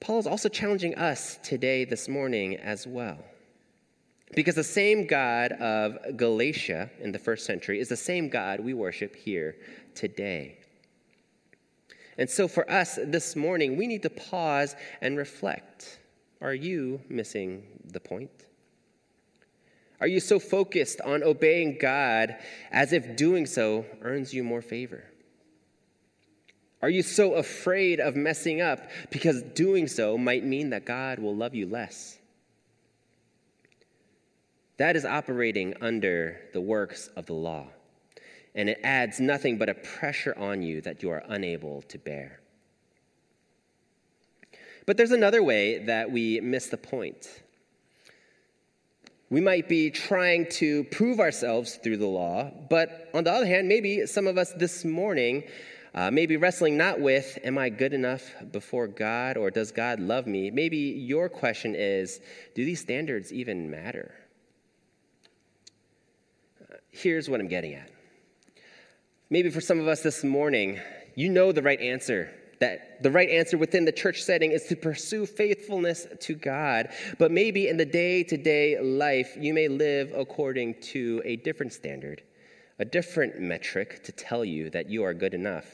Paul 0.00 0.18
is 0.18 0.26
also 0.26 0.48
challenging 0.48 0.94
us 0.96 1.38
today, 1.42 1.84
this 1.84 2.08
morning, 2.08 2.56
as 2.56 2.86
well. 2.86 3.18
Because 4.34 4.54
the 4.54 4.64
same 4.64 5.06
God 5.06 5.52
of 5.52 6.16
Galatia 6.16 6.90
in 7.00 7.12
the 7.12 7.18
first 7.18 7.46
century 7.46 7.80
is 7.80 7.88
the 7.88 7.96
same 7.96 8.28
God 8.28 8.60
we 8.60 8.74
worship 8.74 9.16
here 9.16 9.56
today. 9.94 10.58
And 12.18 12.28
so 12.28 12.48
for 12.48 12.70
us 12.70 12.98
this 13.02 13.36
morning, 13.36 13.76
we 13.76 13.86
need 13.86 14.02
to 14.02 14.10
pause 14.10 14.74
and 15.00 15.16
reflect. 15.16 16.00
Are 16.40 16.54
you 16.54 17.00
missing 17.08 17.62
the 17.84 18.00
point? 18.00 18.30
Are 20.00 20.06
you 20.06 20.20
so 20.20 20.38
focused 20.38 21.00
on 21.00 21.22
obeying 21.22 21.78
God 21.78 22.36
as 22.70 22.92
if 22.92 23.16
doing 23.16 23.46
so 23.46 23.84
earns 24.02 24.32
you 24.32 24.44
more 24.44 24.62
favor? 24.62 25.04
Are 26.80 26.90
you 26.90 27.02
so 27.02 27.34
afraid 27.34 27.98
of 27.98 28.14
messing 28.14 28.60
up 28.60 28.88
because 29.10 29.42
doing 29.42 29.88
so 29.88 30.16
might 30.16 30.44
mean 30.44 30.70
that 30.70 30.84
God 30.84 31.18
will 31.18 31.34
love 31.34 31.54
you 31.54 31.66
less? 31.66 32.17
That 34.78 34.96
is 34.96 35.04
operating 35.04 35.74
under 35.80 36.40
the 36.52 36.60
works 36.60 37.10
of 37.16 37.26
the 37.26 37.34
law. 37.34 37.66
And 38.54 38.68
it 38.68 38.80
adds 38.82 39.20
nothing 39.20 39.58
but 39.58 39.68
a 39.68 39.74
pressure 39.74 40.34
on 40.38 40.62
you 40.62 40.80
that 40.80 41.02
you 41.02 41.10
are 41.10 41.22
unable 41.28 41.82
to 41.82 41.98
bear. 41.98 42.40
But 44.86 44.96
there's 44.96 45.10
another 45.10 45.42
way 45.42 45.84
that 45.84 46.10
we 46.10 46.40
miss 46.40 46.68
the 46.68 46.78
point. 46.78 47.42
We 49.30 49.40
might 49.40 49.68
be 49.68 49.90
trying 49.90 50.48
to 50.52 50.84
prove 50.84 51.20
ourselves 51.20 51.74
through 51.76 51.98
the 51.98 52.06
law, 52.06 52.50
but 52.70 53.10
on 53.12 53.24
the 53.24 53.32
other 53.32 53.46
hand, 53.46 53.68
maybe 53.68 54.06
some 54.06 54.26
of 54.26 54.38
us 54.38 54.52
this 54.54 54.84
morning 54.84 55.44
uh, 55.94 56.10
maybe 56.10 56.36
wrestling 56.36 56.76
not 56.76 57.00
with, 57.00 57.38
am 57.44 57.58
I 57.58 57.70
good 57.70 57.92
enough 57.92 58.22
before 58.52 58.86
God 58.86 59.36
or 59.36 59.50
does 59.50 59.72
God 59.72 60.00
love 60.00 60.26
me? 60.26 60.50
Maybe 60.50 60.76
your 60.76 61.28
question 61.28 61.74
is, 61.74 62.20
do 62.54 62.64
these 62.64 62.80
standards 62.80 63.32
even 63.32 63.70
matter? 63.70 64.14
Here's 67.02 67.28
what 67.28 67.40
I'm 67.40 67.48
getting 67.48 67.74
at. 67.74 67.90
Maybe 69.30 69.50
for 69.50 69.60
some 69.60 69.78
of 69.78 69.88
us 69.88 70.02
this 70.02 70.24
morning, 70.24 70.80
you 71.14 71.28
know 71.28 71.52
the 71.52 71.62
right 71.62 71.80
answer. 71.80 72.30
That 72.60 73.02
the 73.02 73.10
right 73.10 73.28
answer 73.28 73.56
within 73.56 73.84
the 73.84 73.92
church 73.92 74.22
setting 74.22 74.50
is 74.50 74.64
to 74.64 74.74
pursue 74.74 75.26
faithfulness 75.26 76.06
to 76.20 76.34
God. 76.34 76.88
But 77.18 77.30
maybe 77.30 77.68
in 77.68 77.76
the 77.76 77.84
day 77.84 78.24
to 78.24 78.36
day 78.36 78.80
life, 78.80 79.36
you 79.38 79.54
may 79.54 79.68
live 79.68 80.12
according 80.16 80.80
to 80.92 81.22
a 81.24 81.36
different 81.36 81.72
standard, 81.72 82.22
a 82.78 82.84
different 82.84 83.38
metric 83.38 84.02
to 84.04 84.12
tell 84.12 84.44
you 84.44 84.70
that 84.70 84.88
you 84.88 85.04
are 85.04 85.14
good 85.14 85.34
enough. 85.34 85.66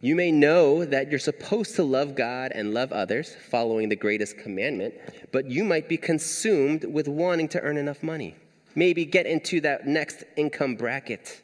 You 0.00 0.14
may 0.14 0.30
know 0.30 0.84
that 0.84 1.10
you're 1.10 1.18
supposed 1.18 1.74
to 1.76 1.82
love 1.82 2.14
God 2.14 2.52
and 2.54 2.72
love 2.72 2.92
others, 2.92 3.36
following 3.50 3.88
the 3.88 3.96
greatest 3.96 4.38
commandment, 4.38 4.94
but 5.32 5.50
you 5.50 5.64
might 5.64 5.88
be 5.88 5.96
consumed 5.96 6.84
with 6.84 7.08
wanting 7.08 7.48
to 7.48 7.60
earn 7.60 7.76
enough 7.76 8.02
money 8.02 8.36
maybe 8.78 9.04
get 9.04 9.26
into 9.26 9.60
that 9.62 9.86
next 9.86 10.22
income 10.36 10.76
bracket. 10.76 11.42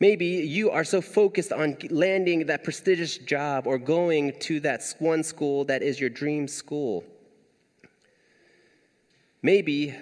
Maybe 0.00 0.26
you 0.26 0.70
are 0.70 0.84
so 0.84 1.00
focused 1.00 1.52
on 1.52 1.76
landing 1.90 2.46
that 2.46 2.64
prestigious 2.64 3.18
job 3.18 3.66
or 3.66 3.78
going 3.78 4.32
to 4.40 4.58
that 4.60 4.82
one 4.98 5.22
school 5.22 5.64
that 5.66 5.82
is 5.82 6.00
your 6.00 6.10
dream 6.10 6.48
school. 6.48 7.04
Maybe 9.42 9.94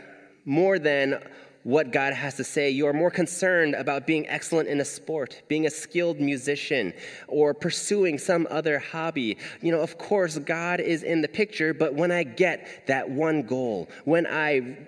more 0.45 0.79
than 0.79 1.23
what 1.65 1.93
God 1.93 2.15
has 2.15 2.37
to 2.37 2.45
say. 2.45 2.71
You 2.71 2.87
are 2.87 2.93
more 2.93 3.11
concerned 3.11 3.75
about 3.75 4.07
being 4.07 4.27
excellent 4.29 4.69
in 4.69 4.81
a 4.81 4.85
sport, 4.85 5.43
being 5.49 5.67
a 5.67 5.71
skilled 5.71 6.19
musician, 6.19 6.95
or 7.27 7.53
pursuing 7.53 8.19
some 8.19 8.47
other 8.51 8.79
hobby. 8.79 9.37
You 9.61 9.73
know, 9.73 9.81
of 9.81 9.99
course, 9.99 10.39
God 10.39 10.81
is 10.81 11.03
in 11.03 11.21
the 11.21 11.29
picture, 11.29 11.75
but 11.75 11.95
when 11.95 12.11
I 12.11 12.23
get 12.23 12.87
that 12.87 13.11
one 13.11 13.43
goal, 13.43 13.89
when 14.05 14.27
I 14.27 14.79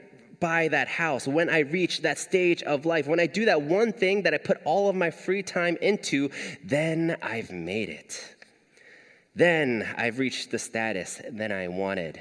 buy 0.41 0.69
that 0.69 0.89
house, 0.89 1.29
when 1.29 1.49
I 1.49 1.61
reach 1.61 2.03
that 2.03 2.19
stage 2.19 2.63
of 2.63 2.87
life, 2.87 3.07
when 3.07 3.21
I 3.21 3.27
do 3.27 3.45
that 3.45 3.63
one 3.63 3.93
thing 3.93 4.23
that 4.23 4.35
I 4.35 4.39
put 4.39 4.59
all 4.65 4.89
of 4.89 4.97
my 4.97 5.11
free 5.11 5.43
time 5.43 5.77
into, 5.81 6.31
then 6.65 7.17
I've 7.23 7.51
made 7.51 7.91
it. 7.91 8.37
Then 9.35 9.89
I've 9.97 10.19
reached 10.19 10.51
the 10.51 10.59
status 10.59 11.21
that 11.31 11.53
I 11.53 11.69
wanted. 11.69 12.21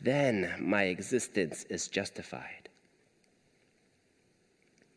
Then 0.00 0.54
my 0.58 0.84
existence 0.84 1.64
is 1.64 1.88
justified. 1.88 2.68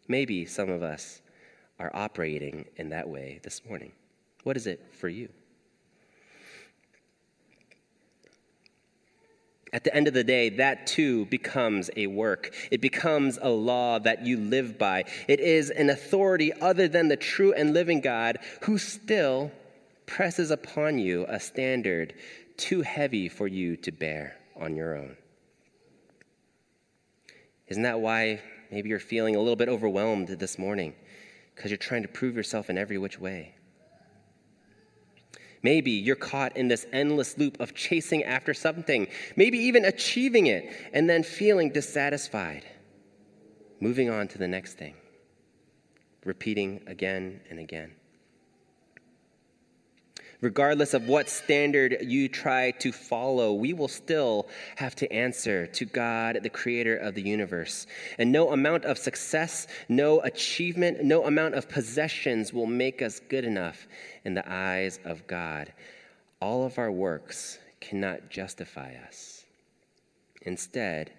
Maybe 0.08 0.46
some 0.46 0.70
of 0.70 0.84
us 0.84 1.22
are 1.80 1.91
operating 1.94 2.65
in 2.77 2.89
that 2.89 3.10
way 3.10 3.39
this 3.44 3.62
morning. 3.68 3.91
What 4.44 4.56
is 4.56 4.68
it 4.68 4.86
for 4.91 5.10
you? 5.10 5.30
At 9.74 9.84
the 9.84 9.96
end 9.96 10.08
of 10.08 10.13
the 10.13 10.24
day, 10.24 10.50
that 10.50 10.86
too 10.86 11.25
becomes 11.25 11.90
a 11.96 12.08
work. 12.08 12.54
It 12.72 12.82
becomes 12.82 13.40
a 13.42 13.50
law 13.50 14.00
that 14.00 14.25
you 14.25 14.38
live 14.38 14.78
by. 14.78 15.06
It 15.28 15.40
is 15.40 15.70
an 15.70 15.90
authority 15.90 16.51
other 16.54 16.88
than 16.88 17.08
the 17.08 17.16
true 17.16 17.54
and 17.54 17.74
living 17.74 18.01
God 18.01 18.40
who 18.63 18.78
still 18.78 19.51
presses 20.06 20.51
upon 20.51 21.00
you 21.00 21.25
a 21.30 21.40
standard 21.40 22.13
too 22.58 22.82
heavy 22.82 23.30
for 23.30 23.48
you 23.48 23.78
to 23.78 23.92
bear 23.92 24.36
on 24.60 24.75
your 24.75 24.98
own. 24.98 25.16
Isn't 27.68 27.84
that 27.84 28.01
why 28.01 28.42
Maybe 28.72 28.88
you're 28.88 29.00
feeling 29.00 29.36
a 29.36 29.40
little 29.40 29.58
bit 29.58 29.68
overwhelmed 29.68 30.30
this 30.30 30.58
morning 30.58 30.96
because 31.54 31.70
you're 31.70 31.78
trying 31.78 32.04
to 32.04 32.08
prove 32.08 32.38
yourself 32.38 32.70
in 32.70 32.78
every 32.78 32.98
which 32.98 33.20
way. 33.20 33.54
Maybe 35.63 35.91
you're 35.91 36.15
caught 36.15 36.58
in 36.58 36.68
this 36.68 36.86
endless 36.91 37.38
loop 37.38 37.60
of 37.60 37.75
chasing 37.75 38.24
after 38.24 38.53
something, 38.53 39.08
maybe 39.36 39.58
even 39.60 39.86
achieving 39.86 40.48
it, 40.48 40.72
and 40.94 41.10
then 41.10 41.24
feeling 41.24 41.70
dissatisfied, 41.70 42.65
moving 43.80 44.10
on 44.10 44.27
to 44.30 44.38
the 44.38 44.48
next 44.48 44.74
thing, 44.74 44.96
repeating 46.25 46.82
again 46.88 47.41
and 47.50 47.60
again. 47.60 47.91
Regardless 50.41 50.95
of 50.95 51.07
what 51.07 51.29
standard 51.29 51.98
you 52.01 52.27
try 52.27 52.71
to 52.71 52.91
follow, 52.91 53.53
we 53.53 53.74
will 53.74 53.88
still 53.88 54.48
have 54.75 54.95
to 54.95 55.12
answer 55.13 55.67
to 55.67 55.86
God, 55.86 56.39
the 56.41 56.50
creator 56.50 56.98
of 56.98 57.13
the 57.13 57.21
universe. 57.21 57.86
And 58.17 58.31
no 58.31 58.51
amount 58.51 58.86
of 58.86 58.98
success, 58.98 59.67
no 59.88 60.19
achievement, 60.21 61.03
no 61.03 61.25
amount 61.25 61.53
of 61.53 61.69
possessions 61.69 62.51
will 62.51 62.65
make 62.65 63.03
us 63.03 63.19
good 63.19 63.45
enough 63.45 63.88
in 64.25 64.33
the 64.33 64.51
eyes 64.51 65.00
of 65.05 65.27
God. 65.27 65.71
All 66.41 66.65
of 66.65 66.79
our 66.79 66.91
works 66.91 67.60
cannot 67.79 68.29
justify 68.31 68.95
us. 69.07 69.43
Instead, 70.41 71.12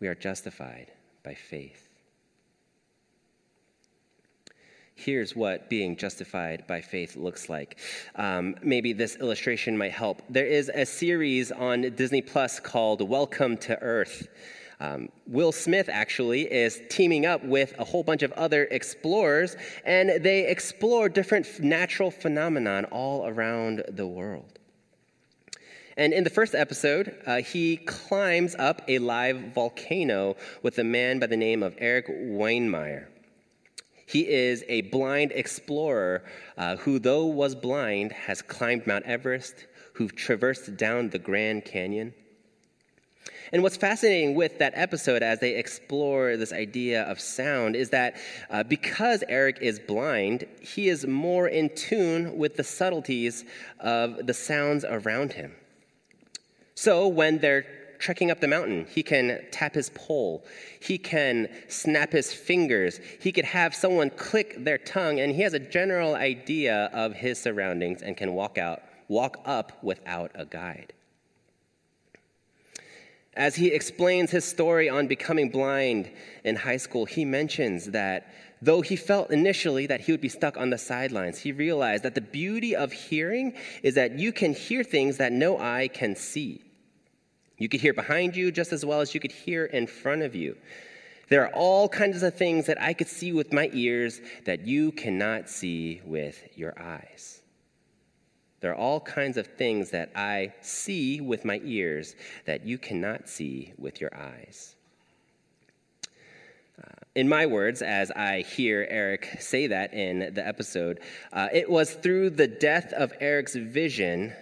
we 0.00 0.08
are 0.08 0.14
justified 0.14 0.92
by 1.24 1.32
faith. 1.32 1.85
Here's 4.96 5.36
what 5.36 5.68
being 5.68 5.94
justified 5.94 6.66
by 6.66 6.80
faith 6.80 7.16
looks 7.16 7.48
like. 7.48 7.78
Um, 8.16 8.56
maybe 8.62 8.92
this 8.94 9.16
illustration 9.16 9.76
might 9.76 9.92
help. 9.92 10.22
There 10.28 10.46
is 10.46 10.70
a 10.74 10.86
series 10.86 11.52
on 11.52 11.82
Disney 11.94 12.22
Plus 12.22 12.58
called 12.58 13.06
Welcome 13.06 13.58
to 13.58 13.80
Earth. 13.80 14.26
Um, 14.80 15.10
Will 15.26 15.52
Smith 15.52 15.88
actually 15.90 16.52
is 16.52 16.80
teaming 16.88 17.26
up 17.26 17.44
with 17.44 17.78
a 17.78 17.84
whole 17.84 18.02
bunch 18.02 18.22
of 18.22 18.32
other 18.32 18.64
explorers, 18.70 19.56
and 19.84 20.22
they 20.22 20.46
explore 20.48 21.08
different 21.08 21.60
natural 21.60 22.10
phenomenon 22.10 22.86
all 22.86 23.26
around 23.26 23.84
the 23.88 24.06
world. 24.06 24.58
And 25.98 26.12
in 26.12 26.24
the 26.24 26.30
first 26.30 26.54
episode, 26.54 27.14
uh, 27.26 27.36
he 27.36 27.78
climbs 27.78 28.54
up 28.58 28.82
a 28.88 28.98
live 28.98 29.54
volcano 29.54 30.36
with 30.62 30.78
a 30.78 30.84
man 30.84 31.18
by 31.18 31.26
the 31.26 31.38
name 31.38 31.62
of 31.62 31.74
Eric 31.78 32.08
Weihenmayer. 32.08 33.06
He 34.06 34.28
is 34.28 34.64
a 34.68 34.82
blind 34.82 35.32
explorer 35.32 36.24
uh, 36.56 36.76
who, 36.76 36.98
though 36.98 37.26
was 37.26 37.54
blind, 37.54 38.12
has 38.12 38.40
climbed 38.40 38.86
Mount 38.86 39.04
Everest, 39.04 39.66
who 39.94 40.08
traversed 40.08 40.76
down 40.76 41.10
the 41.10 41.18
Grand 41.18 41.64
Canyon. 41.64 42.14
And 43.52 43.62
what's 43.62 43.76
fascinating 43.76 44.34
with 44.34 44.58
that 44.58 44.72
episode 44.76 45.22
as 45.22 45.40
they 45.40 45.56
explore 45.56 46.36
this 46.36 46.52
idea 46.52 47.02
of 47.02 47.20
sound 47.20 47.76
is 47.76 47.90
that 47.90 48.16
uh, 48.50 48.62
because 48.62 49.22
Eric 49.28 49.58
is 49.60 49.78
blind, 49.78 50.46
he 50.60 50.88
is 50.88 51.06
more 51.06 51.48
in 51.48 51.74
tune 51.74 52.38
with 52.38 52.56
the 52.56 52.64
subtleties 52.64 53.44
of 53.80 54.26
the 54.26 54.34
sounds 54.34 54.84
around 54.84 55.32
him. 55.32 55.54
So 56.74 57.08
when 57.08 57.38
they're 57.38 57.66
trekking 57.98 58.30
up 58.30 58.40
the 58.40 58.48
mountain. 58.48 58.86
He 58.88 59.02
can 59.02 59.40
tap 59.50 59.74
his 59.74 59.90
pole. 59.90 60.44
He 60.80 60.98
can 60.98 61.48
snap 61.68 62.12
his 62.12 62.32
fingers. 62.32 63.00
He 63.20 63.32
could 63.32 63.44
have 63.44 63.74
someone 63.74 64.10
click 64.10 64.56
their 64.58 64.78
tongue, 64.78 65.20
and 65.20 65.34
he 65.34 65.42
has 65.42 65.54
a 65.54 65.58
general 65.58 66.14
idea 66.14 66.90
of 66.92 67.14
his 67.14 67.38
surroundings 67.38 68.02
and 68.02 68.16
can 68.16 68.34
walk 68.34 68.58
out, 68.58 68.82
walk 69.08 69.40
up 69.44 69.82
without 69.82 70.30
a 70.34 70.44
guide. 70.44 70.92
As 73.36 73.54
he 73.54 73.68
explains 73.68 74.30
his 74.30 74.46
story 74.46 74.88
on 74.88 75.06
becoming 75.06 75.50
blind 75.50 76.10
in 76.42 76.56
high 76.56 76.78
school, 76.78 77.04
he 77.04 77.26
mentions 77.26 77.86
that 77.86 78.32
though 78.62 78.80
he 78.80 78.96
felt 78.96 79.30
initially 79.30 79.86
that 79.86 80.00
he 80.00 80.12
would 80.12 80.22
be 80.22 80.28
stuck 80.30 80.56
on 80.56 80.70
the 80.70 80.78
sidelines, 80.78 81.38
he 81.38 81.52
realized 81.52 82.02
that 82.02 82.14
the 82.14 82.22
beauty 82.22 82.74
of 82.74 82.92
hearing 82.92 83.52
is 83.82 83.94
that 83.94 84.18
you 84.18 84.32
can 84.32 84.54
hear 84.54 84.82
things 84.82 85.18
that 85.18 85.32
no 85.32 85.58
eye 85.58 85.88
can 85.92 86.16
see. 86.16 86.62
You 87.58 87.68
could 87.68 87.80
hear 87.80 87.94
behind 87.94 88.36
you 88.36 88.52
just 88.52 88.72
as 88.72 88.84
well 88.84 89.00
as 89.00 89.14
you 89.14 89.20
could 89.20 89.32
hear 89.32 89.64
in 89.64 89.86
front 89.86 90.22
of 90.22 90.34
you. 90.34 90.56
There 91.28 91.42
are 91.44 91.52
all 91.54 91.88
kinds 91.88 92.22
of 92.22 92.34
things 92.34 92.66
that 92.66 92.80
I 92.80 92.92
could 92.92 93.08
see 93.08 93.32
with 93.32 93.52
my 93.52 93.70
ears 93.72 94.20
that 94.44 94.66
you 94.66 94.92
cannot 94.92 95.48
see 95.48 96.00
with 96.04 96.40
your 96.56 96.74
eyes. 96.80 97.40
There 98.60 98.70
are 98.70 98.76
all 98.76 99.00
kinds 99.00 99.36
of 99.36 99.46
things 99.46 99.90
that 99.90 100.10
I 100.14 100.52
see 100.60 101.20
with 101.20 101.44
my 101.44 101.60
ears 101.64 102.14
that 102.46 102.64
you 102.64 102.78
cannot 102.78 103.28
see 103.28 103.72
with 103.76 104.00
your 104.00 104.10
eyes. 104.14 104.76
Uh, 106.82 106.88
in 107.14 107.28
my 107.28 107.46
words, 107.46 107.82
as 107.82 108.10
I 108.10 108.42
hear 108.42 108.86
Eric 108.88 109.36
say 109.40 109.66
that 109.66 109.94
in 109.94 110.34
the 110.34 110.46
episode, 110.46 111.00
uh, 111.32 111.48
it 111.52 111.68
was 111.68 111.94
through 111.94 112.30
the 112.30 112.46
death 112.46 112.92
of 112.92 113.12
Eric's 113.20 113.54
vision 113.54 114.32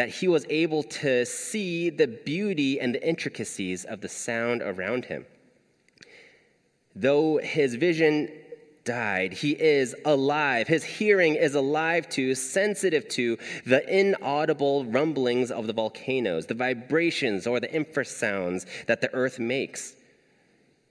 that 0.00 0.08
he 0.08 0.28
was 0.28 0.46
able 0.48 0.82
to 0.82 1.26
see 1.26 1.90
the 1.90 2.06
beauty 2.06 2.80
and 2.80 2.94
the 2.94 3.06
intricacies 3.06 3.84
of 3.84 4.00
the 4.00 4.08
sound 4.08 4.62
around 4.62 5.04
him. 5.04 5.26
Though 6.96 7.36
his 7.36 7.74
vision 7.74 8.30
died, 8.86 9.34
he 9.34 9.50
is 9.50 9.94
alive. 10.06 10.68
His 10.68 10.84
hearing 10.84 11.34
is 11.34 11.54
alive 11.54 12.08
to, 12.16 12.34
sensitive 12.34 13.08
to 13.08 13.36
the 13.66 13.86
inaudible 13.94 14.86
rumblings 14.86 15.50
of 15.50 15.66
the 15.66 15.74
volcanoes, 15.74 16.46
the 16.46 16.54
vibrations 16.54 17.46
or 17.46 17.60
the 17.60 17.68
infrasounds 17.68 18.64
that 18.86 19.02
the 19.02 19.12
earth 19.12 19.38
makes. 19.38 19.96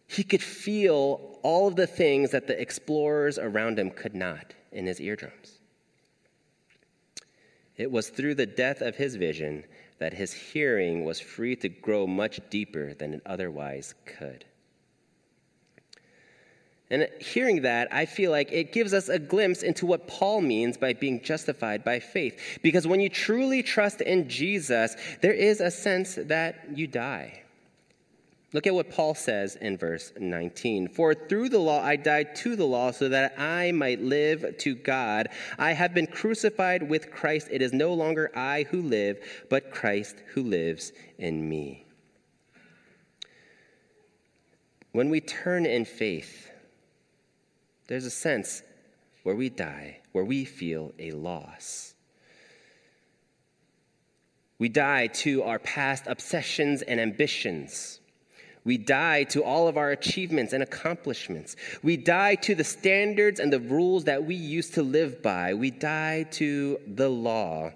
He 0.05 0.23
could 0.23 0.43
feel 0.43 1.39
all 1.41 1.67
of 1.67 1.75
the 1.75 1.87
things 1.87 2.29
that 2.29 2.45
the 2.45 2.61
explorers 2.61 3.39
around 3.39 3.79
him 3.79 3.89
could 3.89 4.13
not 4.13 4.53
in 4.71 4.85
his 4.85 5.01
eardrums. 5.01 5.58
It 7.79 7.89
was 7.89 8.09
through 8.09 8.35
the 8.35 8.45
death 8.45 8.81
of 8.81 8.97
his 8.97 9.15
vision 9.15 9.63
that 9.99 10.13
his 10.13 10.33
hearing 10.33 11.05
was 11.05 11.21
free 11.21 11.55
to 11.55 11.69
grow 11.69 12.05
much 12.05 12.41
deeper 12.49 12.93
than 12.93 13.13
it 13.13 13.21
otherwise 13.25 13.95
could. 14.05 14.43
And 16.91 17.07
hearing 17.21 17.61
that, 17.61 17.87
I 17.93 18.05
feel 18.05 18.31
like 18.31 18.51
it 18.51 18.73
gives 18.73 18.93
us 18.93 19.07
a 19.07 19.17
glimpse 19.17 19.63
into 19.63 19.85
what 19.85 20.07
Paul 20.07 20.41
means 20.41 20.75
by 20.75 20.91
being 20.91 21.21
justified 21.21 21.85
by 21.85 21.99
faith. 21.99 22.59
Because 22.61 22.85
when 22.85 22.99
you 22.99 23.07
truly 23.07 23.63
trust 23.63 24.01
in 24.01 24.27
Jesus, 24.27 24.97
there 25.21 25.33
is 25.33 25.61
a 25.61 25.71
sense 25.71 26.15
that 26.15 26.65
you 26.75 26.85
die. 26.85 27.43
Look 28.51 28.65
at 28.65 28.73
what 28.73 28.89
Paul 28.89 29.13
says 29.13 29.55
in 29.57 29.77
verse 29.77 30.11
19. 30.19 30.87
For 30.89 31.13
through 31.13 31.49
the 31.49 31.59
law 31.59 31.83
I 31.83 31.95
died 31.95 32.35
to 32.37 32.55
the 32.55 32.65
law 32.65 32.89
so 32.89 33.09
that 33.09 33.35
I 33.37 33.71
might 33.71 34.01
live 34.01 34.57
to 34.59 34.73
God. 34.73 35.29
I 35.59 35.73
have 35.73 35.93
been 35.93 36.07
crucified 36.07 36.89
with 36.89 37.11
Christ. 37.11 37.49
It 37.51 37.61
is 37.61 37.73
no 37.73 37.93
longer 37.93 38.31
I 38.35 38.65
who 38.71 38.81
live, 38.81 39.19
but 39.49 39.71
Christ 39.71 40.23
who 40.33 40.41
lives 40.41 40.91
in 41.19 41.47
me. 41.47 41.85
When 44.93 45.11
we 45.11 45.21
turn 45.21 45.67
in 45.67 45.85
faith, 45.85 46.49
there's 47.87 48.05
a 48.05 48.11
sense 48.11 48.63
where 49.21 49.35
we 49.35 49.49
die, 49.49 49.99
where 50.11 50.25
we 50.25 50.45
feel 50.45 50.91
a 50.97 51.11
loss. 51.11 51.93
We 54.57 54.69
die 54.69 55.07
to 55.07 55.43
our 55.43 55.59
past 55.59 56.05
obsessions 56.07 56.81
and 56.81 56.99
ambitions. 56.99 57.98
We 58.63 58.77
die 58.77 59.23
to 59.25 59.43
all 59.43 59.67
of 59.67 59.77
our 59.77 59.91
achievements 59.91 60.53
and 60.53 60.61
accomplishments. 60.61 61.55
We 61.81 61.97
die 61.97 62.35
to 62.35 62.55
the 62.55 62.63
standards 62.63 63.39
and 63.39 63.51
the 63.51 63.59
rules 63.59 64.03
that 64.03 64.25
we 64.25 64.35
used 64.35 64.73
to 64.75 64.83
live 64.83 65.21
by. 65.21 65.53
We 65.53 65.71
die 65.71 66.27
to 66.31 66.79
the 66.85 67.09
law. 67.09 67.71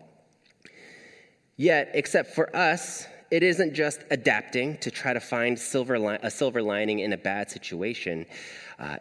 Yet, 1.56 1.91
except 1.93 2.36
for 2.36 2.54
us, 2.56 3.08
it 3.32 3.43
isn't 3.43 3.74
just 3.74 4.04
adapting 4.12 4.78
to 4.80 4.91
try 4.91 5.13
to 5.13 5.19
find 5.19 5.58
silver 5.58 5.98
li- 5.98 6.19
a 6.22 6.30
silver 6.30 6.62
lining 6.62 7.00
in 7.00 7.13
a 7.13 7.17
bad 7.17 7.50
situation. 7.50 8.26
Uh, 8.78 8.98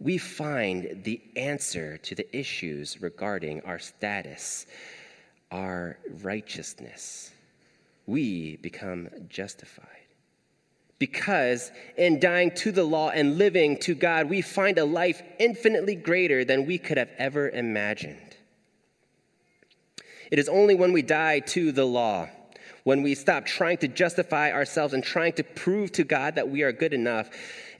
we 0.00 0.18
find 0.18 1.04
the 1.04 1.20
answer 1.36 1.96
to 1.98 2.14
the 2.14 2.36
issues 2.36 3.00
regarding 3.00 3.62
our 3.62 3.78
status, 3.78 4.66
our 5.52 5.96
righteousness. 6.22 7.30
We 8.06 8.56
become 8.56 9.08
justified. 9.28 10.01
Because 11.02 11.72
in 11.96 12.20
dying 12.20 12.52
to 12.58 12.70
the 12.70 12.84
law 12.84 13.08
and 13.08 13.36
living 13.36 13.76
to 13.78 13.92
God, 13.92 14.30
we 14.30 14.40
find 14.40 14.78
a 14.78 14.84
life 14.84 15.20
infinitely 15.40 15.96
greater 15.96 16.44
than 16.44 16.64
we 16.64 16.78
could 16.78 16.96
have 16.96 17.10
ever 17.18 17.48
imagined. 17.48 18.36
It 20.30 20.38
is 20.38 20.48
only 20.48 20.76
when 20.76 20.92
we 20.92 21.02
die 21.02 21.40
to 21.40 21.72
the 21.72 21.84
law, 21.84 22.28
when 22.84 23.02
we 23.02 23.16
stop 23.16 23.46
trying 23.46 23.78
to 23.78 23.88
justify 23.88 24.52
ourselves 24.52 24.94
and 24.94 25.02
trying 25.02 25.32
to 25.32 25.42
prove 25.42 25.90
to 25.90 26.04
God 26.04 26.36
that 26.36 26.48
we 26.48 26.62
are 26.62 26.70
good 26.70 26.94
enough, 26.94 27.30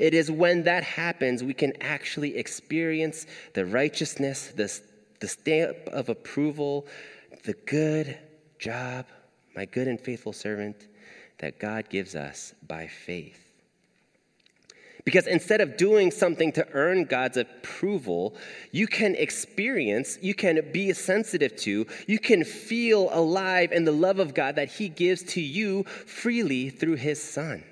it 0.01 0.15
is 0.15 0.29
when 0.29 0.65
that 0.65 0.83
happens 0.83 1.45
we 1.45 1.55
can 1.55 1.81
actually 1.81 2.37
experience 2.37 3.27
the 3.55 3.65
righteousness, 3.65 4.49
the, 4.57 4.81
the 5.21 5.29
stamp 5.29 5.77
of 5.93 6.09
approval, 6.09 6.89
the 7.45 7.55
good 7.67 8.19
job, 8.59 9.07
my 9.55 9.65
good 9.65 9.87
and 9.87 10.01
faithful 10.01 10.33
servant 10.33 10.89
that 11.43 11.59
God 11.59 11.91
gives 11.91 12.15
us 12.15 12.55
by 12.67 12.87
faith. 12.87 13.51
Because 15.05 15.27
instead 15.27 15.61
of 15.61 15.77
doing 15.77 16.13
something 16.13 16.53
to 16.53 16.67
earn 16.73 17.05
God's 17.05 17.37
approval, 17.37 18.37
you 18.71 18.87
can 18.87 19.17
experience, 19.17 20.17
you 20.23 20.35
can 20.35 20.71
be 20.73 20.93
sensitive 20.93 21.57
to, 21.57 21.89
you 22.07 22.21
can 22.21 22.45
feel 22.45 23.11
alive 23.13 23.73
in 23.73 23.85
the 23.85 23.91
love 23.91 24.21
of 24.21 24.35
God 24.35 24.55
that 24.55 24.71
He 24.71 24.89
gives 24.89 25.25
to 25.25 25.41
you 25.41 25.83
freely 26.07 26.71
through 26.71 26.95
His 26.95 27.21
Son. 27.21 27.65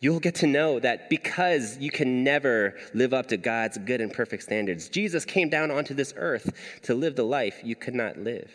You'll 0.00 0.18
get 0.18 0.34
to 0.36 0.48
know 0.48 0.80
that 0.80 1.08
because 1.08 1.78
you 1.78 1.92
can 1.92 2.24
never 2.24 2.76
live 2.92 3.14
up 3.14 3.28
to 3.28 3.36
God's 3.36 3.78
good 3.78 4.00
and 4.00 4.12
perfect 4.12 4.42
standards, 4.42 4.88
Jesus 4.88 5.24
came 5.24 5.48
down 5.48 5.70
onto 5.70 5.94
this 5.94 6.12
earth 6.16 6.52
to 6.82 6.96
live 6.96 7.14
the 7.14 7.22
life 7.22 7.60
you 7.62 7.76
could 7.76 7.94
not 7.94 8.18
live. 8.18 8.50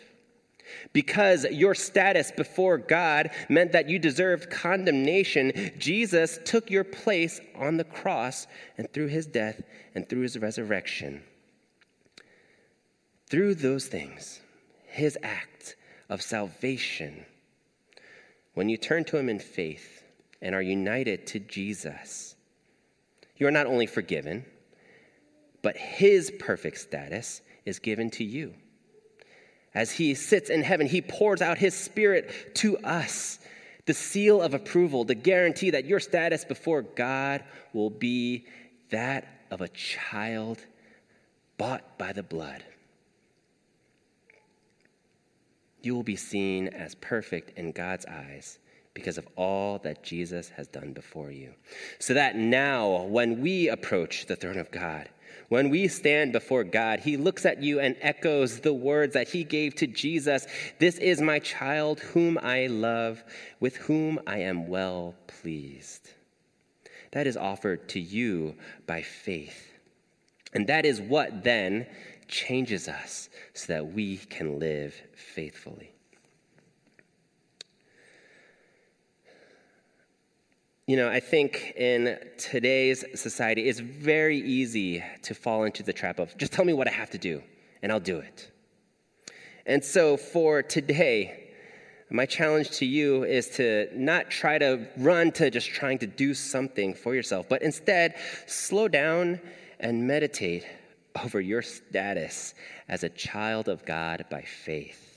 Because 0.92 1.44
your 1.44 1.74
status 1.74 2.30
before 2.30 2.78
God 2.78 3.30
meant 3.48 3.72
that 3.72 3.88
you 3.88 3.98
deserved 3.98 4.50
condemnation, 4.50 5.72
Jesus 5.78 6.38
took 6.44 6.70
your 6.70 6.84
place 6.84 7.40
on 7.54 7.76
the 7.76 7.84
cross, 7.84 8.46
and 8.78 8.92
through 8.92 9.08
his 9.08 9.26
death 9.26 9.62
and 9.94 10.08
through 10.08 10.22
his 10.22 10.38
resurrection, 10.38 11.22
through 13.28 13.54
those 13.54 13.86
things, 13.86 14.40
his 14.86 15.18
act 15.22 15.76
of 16.08 16.22
salvation, 16.22 17.24
when 18.54 18.68
you 18.68 18.76
turn 18.76 19.04
to 19.04 19.16
him 19.16 19.28
in 19.28 19.38
faith 19.38 20.02
and 20.42 20.54
are 20.54 20.62
united 20.62 21.26
to 21.28 21.38
Jesus, 21.38 22.34
you 23.36 23.46
are 23.46 23.52
not 23.52 23.66
only 23.66 23.86
forgiven, 23.86 24.44
but 25.62 25.76
his 25.76 26.32
perfect 26.38 26.78
status 26.78 27.40
is 27.64 27.78
given 27.78 28.10
to 28.10 28.24
you. 28.24 28.54
As 29.74 29.92
he 29.92 30.14
sits 30.14 30.50
in 30.50 30.62
heaven, 30.62 30.86
he 30.86 31.00
pours 31.00 31.40
out 31.40 31.58
his 31.58 31.74
spirit 31.74 32.54
to 32.56 32.76
us, 32.78 33.38
the 33.86 33.94
seal 33.94 34.42
of 34.42 34.54
approval, 34.54 35.04
the 35.04 35.14
guarantee 35.14 35.70
that 35.70 35.84
your 35.84 36.00
status 36.00 36.44
before 36.44 36.82
God 36.82 37.44
will 37.72 37.90
be 37.90 38.46
that 38.90 39.26
of 39.50 39.60
a 39.60 39.68
child 39.68 40.58
bought 41.56 41.98
by 41.98 42.12
the 42.12 42.22
blood. 42.22 42.64
You 45.82 45.94
will 45.94 46.02
be 46.02 46.16
seen 46.16 46.68
as 46.68 46.94
perfect 46.96 47.56
in 47.58 47.72
God's 47.72 48.06
eyes 48.06 48.58
because 48.92 49.18
of 49.18 49.26
all 49.36 49.78
that 49.78 50.02
Jesus 50.02 50.48
has 50.50 50.66
done 50.66 50.92
before 50.92 51.30
you. 51.30 51.54
So 51.98 52.14
that 52.14 52.36
now, 52.36 53.04
when 53.04 53.40
we 53.40 53.68
approach 53.68 54.26
the 54.26 54.36
throne 54.36 54.58
of 54.58 54.70
God, 54.70 55.08
when 55.48 55.70
we 55.70 55.88
stand 55.88 56.32
before 56.32 56.64
God, 56.64 57.00
He 57.00 57.16
looks 57.16 57.44
at 57.44 57.62
you 57.62 57.80
and 57.80 57.96
echoes 58.00 58.60
the 58.60 58.72
words 58.72 59.14
that 59.14 59.28
He 59.28 59.44
gave 59.44 59.74
to 59.76 59.86
Jesus 59.86 60.46
This 60.78 60.98
is 60.98 61.20
my 61.20 61.38
child, 61.38 62.00
whom 62.00 62.38
I 62.38 62.66
love, 62.66 63.22
with 63.58 63.76
whom 63.76 64.20
I 64.26 64.38
am 64.38 64.68
well 64.68 65.14
pleased. 65.26 66.10
That 67.12 67.26
is 67.26 67.36
offered 67.36 67.88
to 67.90 68.00
you 68.00 68.54
by 68.86 69.02
faith. 69.02 69.72
And 70.52 70.66
that 70.68 70.84
is 70.84 71.00
what 71.00 71.44
then 71.44 71.86
changes 72.28 72.88
us 72.88 73.28
so 73.54 73.72
that 73.72 73.92
we 73.92 74.18
can 74.18 74.58
live 74.58 74.94
faithfully. 75.14 75.92
You 80.90 80.96
know, 80.96 81.08
I 81.08 81.20
think 81.20 81.74
in 81.76 82.18
today's 82.36 83.04
society, 83.14 83.68
it's 83.68 83.78
very 83.78 84.38
easy 84.38 85.04
to 85.22 85.36
fall 85.36 85.62
into 85.62 85.84
the 85.84 85.92
trap 85.92 86.18
of 86.18 86.36
just 86.36 86.50
tell 86.50 86.64
me 86.64 86.72
what 86.72 86.88
I 86.88 86.90
have 86.90 87.10
to 87.10 87.18
do, 87.18 87.44
and 87.80 87.92
I'll 87.92 88.00
do 88.00 88.18
it. 88.18 88.50
And 89.66 89.84
so 89.84 90.16
for 90.16 90.64
today, 90.64 91.52
my 92.10 92.26
challenge 92.26 92.70
to 92.78 92.86
you 92.86 93.22
is 93.22 93.50
to 93.50 93.86
not 93.94 94.32
try 94.32 94.58
to 94.58 94.88
run 94.96 95.30
to 95.38 95.48
just 95.48 95.68
trying 95.68 95.98
to 95.98 96.08
do 96.08 96.34
something 96.34 96.92
for 96.94 97.14
yourself, 97.14 97.48
but 97.48 97.62
instead 97.62 98.16
slow 98.48 98.88
down 98.88 99.40
and 99.78 100.08
meditate 100.08 100.66
over 101.24 101.40
your 101.40 101.62
status 101.62 102.52
as 102.88 103.04
a 103.04 103.08
child 103.10 103.68
of 103.68 103.84
God 103.84 104.24
by 104.28 104.42
faith. 104.42 105.09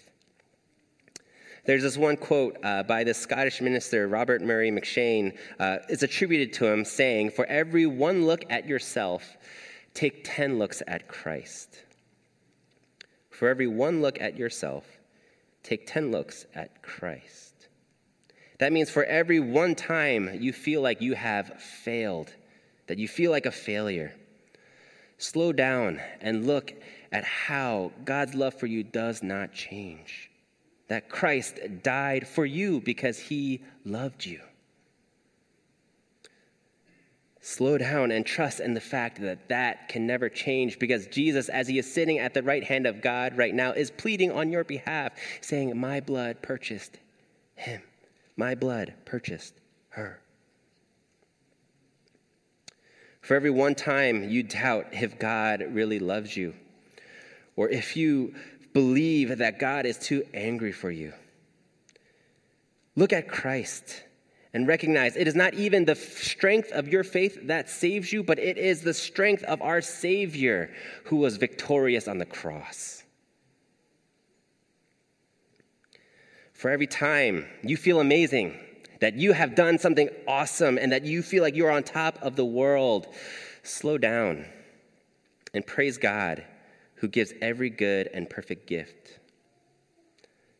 There's 1.65 1.83
this 1.83 1.97
one 1.97 2.17
quote 2.17 2.57
uh, 2.61 2.83
by 2.83 3.05
the 3.05 3.13
Scottish 3.13 3.61
minister 3.61 4.09
Robert 4.09 4.41
Murray 4.41 4.69
M'Cheyne. 4.69 5.37
Uh, 5.57 5.77
it's 5.87 6.03
attributed 6.03 6.51
to 6.53 6.65
him 6.65 6.83
saying, 6.83 7.29
For 7.29 7.45
every 7.45 7.85
one 7.85 8.25
look 8.25 8.43
at 8.49 8.67
yourself, 8.67 9.37
take 9.93 10.23
10 10.25 10.59
looks 10.59 10.83
at 10.87 11.07
Christ. 11.07 11.79
For 13.29 13.47
every 13.47 13.67
one 13.67 14.01
look 14.01 14.19
at 14.19 14.37
yourself, 14.37 14.85
take 15.63 15.87
10 15.87 16.11
looks 16.11 16.45
at 16.53 16.81
Christ. 16.83 17.69
That 18.59 18.73
means 18.73 18.89
for 18.89 19.05
every 19.05 19.39
one 19.39 19.73
time 19.73 20.29
you 20.41 20.51
feel 20.51 20.81
like 20.81 21.01
you 21.01 21.15
have 21.15 21.61
failed, 21.61 22.33
that 22.87 22.97
you 22.97 23.07
feel 23.07 23.31
like 23.31 23.45
a 23.45 23.51
failure, 23.51 24.13
slow 25.17 25.53
down 25.53 26.01
and 26.19 26.45
look 26.45 26.73
at 27.13 27.23
how 27.23 27.93
God's 28.03 28.35
love 28.35 28.53
for 28.53 28.67
you 28.67 28.83
does 28.83 29.23
not 29.23 29.53
change 29.53 30.29
that 30.87 31.09
Christ 31.09 31.59
died 31.81 32.27
for 32.27 32.45
you 32.45 32.81
because 32.81 33.17
he 33.17 33.61
loved 33.85 34.25
you. 34.25 34.41
Slow 37.41 37.77
down 37.77 38.11
and 38.11 38.25
trust 38.25 38.61
in 38.61 38.73
the 38.73 38.79
fact 38.79 39.19
that 39.19 39.49
that 39.49 39.89
can 39.89 40.07
never 40.07 40.29
change 40.29 40.79
because 40.79 41.07
Jesus, 41.07 41.49
as 41.49 41.67
he 41.67 41.77
is 41.77 41.91
sitting 41.91 42.19
at 42.19 42.33
the 42.33 42.41
right 42.41 42.63
hand 42.63 42.87
of 42.87 43.01
God 43.01 43.37
right 43.37 43.53
now, 43.53 43.73
is 43.73 43.91
pleading 43.91 44.31
on 44.31 44.49
your 44.49 44.63
behalf, 44.63 45.11
saying, 45.41 45.77
My 45.77 45.99
blood 45.99 46.41
purchased 46.41 46.99
him. 47.55 47.81
My 48.37 48.55
blood 48.55 48.93
purchased 49.03 49.55
her. 49.89 50.21
For 53.21 53.35
every 53.35 53.51
one 53.51 53.75
time 53.75 54.29
you 54.29 54.43
doubt 54.43 54.87
if 54.91 55.19
God 55.19 55.65
really 55.69 55.99
loves 55.99 56.35
you, 56.35 56.53
or 57.55 57.69
if 57.69 57.95
you 57.95 58.35
believe 58.73 59.37
that 59.37 59.59
God 59.59 59.85
is 59.85 59.97
too 59.97 60.23
angry 60.33 60.71
for 60.71 60.91
you. 60.91 61.13
Look 62.95 63.13
at 63.13 63.27
Christ 63.27 64.03
and 64.53 64.67
recognize 64.67 65.15
it 65.15 65.27
is 65.27 65.35
not 65.35 65.53
even 65.55 65.85
the 65.85 65.95
strength 65.95 66.71
of 66.71 66.87
your 66.87 67.03
faith 67.03 67.47
that 67.47 67.69
saves 67.69 68.13
you, 68.13 68.23
but 68.23 68.37
it 68.37 68.57
is 68.57 68.81
the 68.81 68.93
strength 68.93 69.43
of 69.43 69.61
our 69.61 69.81
Savior 69.81 70.71
who 71.05 71.17
was 71.17 71.37
victorious 71.37 72.07
on 72.07 72.19
the 72.19 72.25
cross. 72.25 73.03
For 76.53 76.69
every 76.69 76.87
time 76.87 77.47
you 77.63 77.75
feel 77.75 77.99
amazing, 77.99 78.57
that 79.01 79.15
you 79.15 79.33
have 79.33 79.55
done 79.55 79.77
something 79.77 80.09
awesome, 80.27 80.77
and 80.77 80.91
that 80.93 81.03
you 81.03 81.21
feel 81.21 81.43
like 81.43 81.55
you're 81.55 81.71
on 81.71 81.83
top 81.83 82.17
of 82.21 82.35
the 82.37 82.45
world, 82.45 83.07
slow 83.63 83.97
down 83.97 84.45
and 85.53 85.65
praise 85.65 85.97
God 85.97 86.45
who 87.03 87.09
gives 87.09 87.33
every 87.41 87.69
good 87.69 88.09
and 88.13 88.29
perfect 88.29 88.65
gift. 88.65 89.19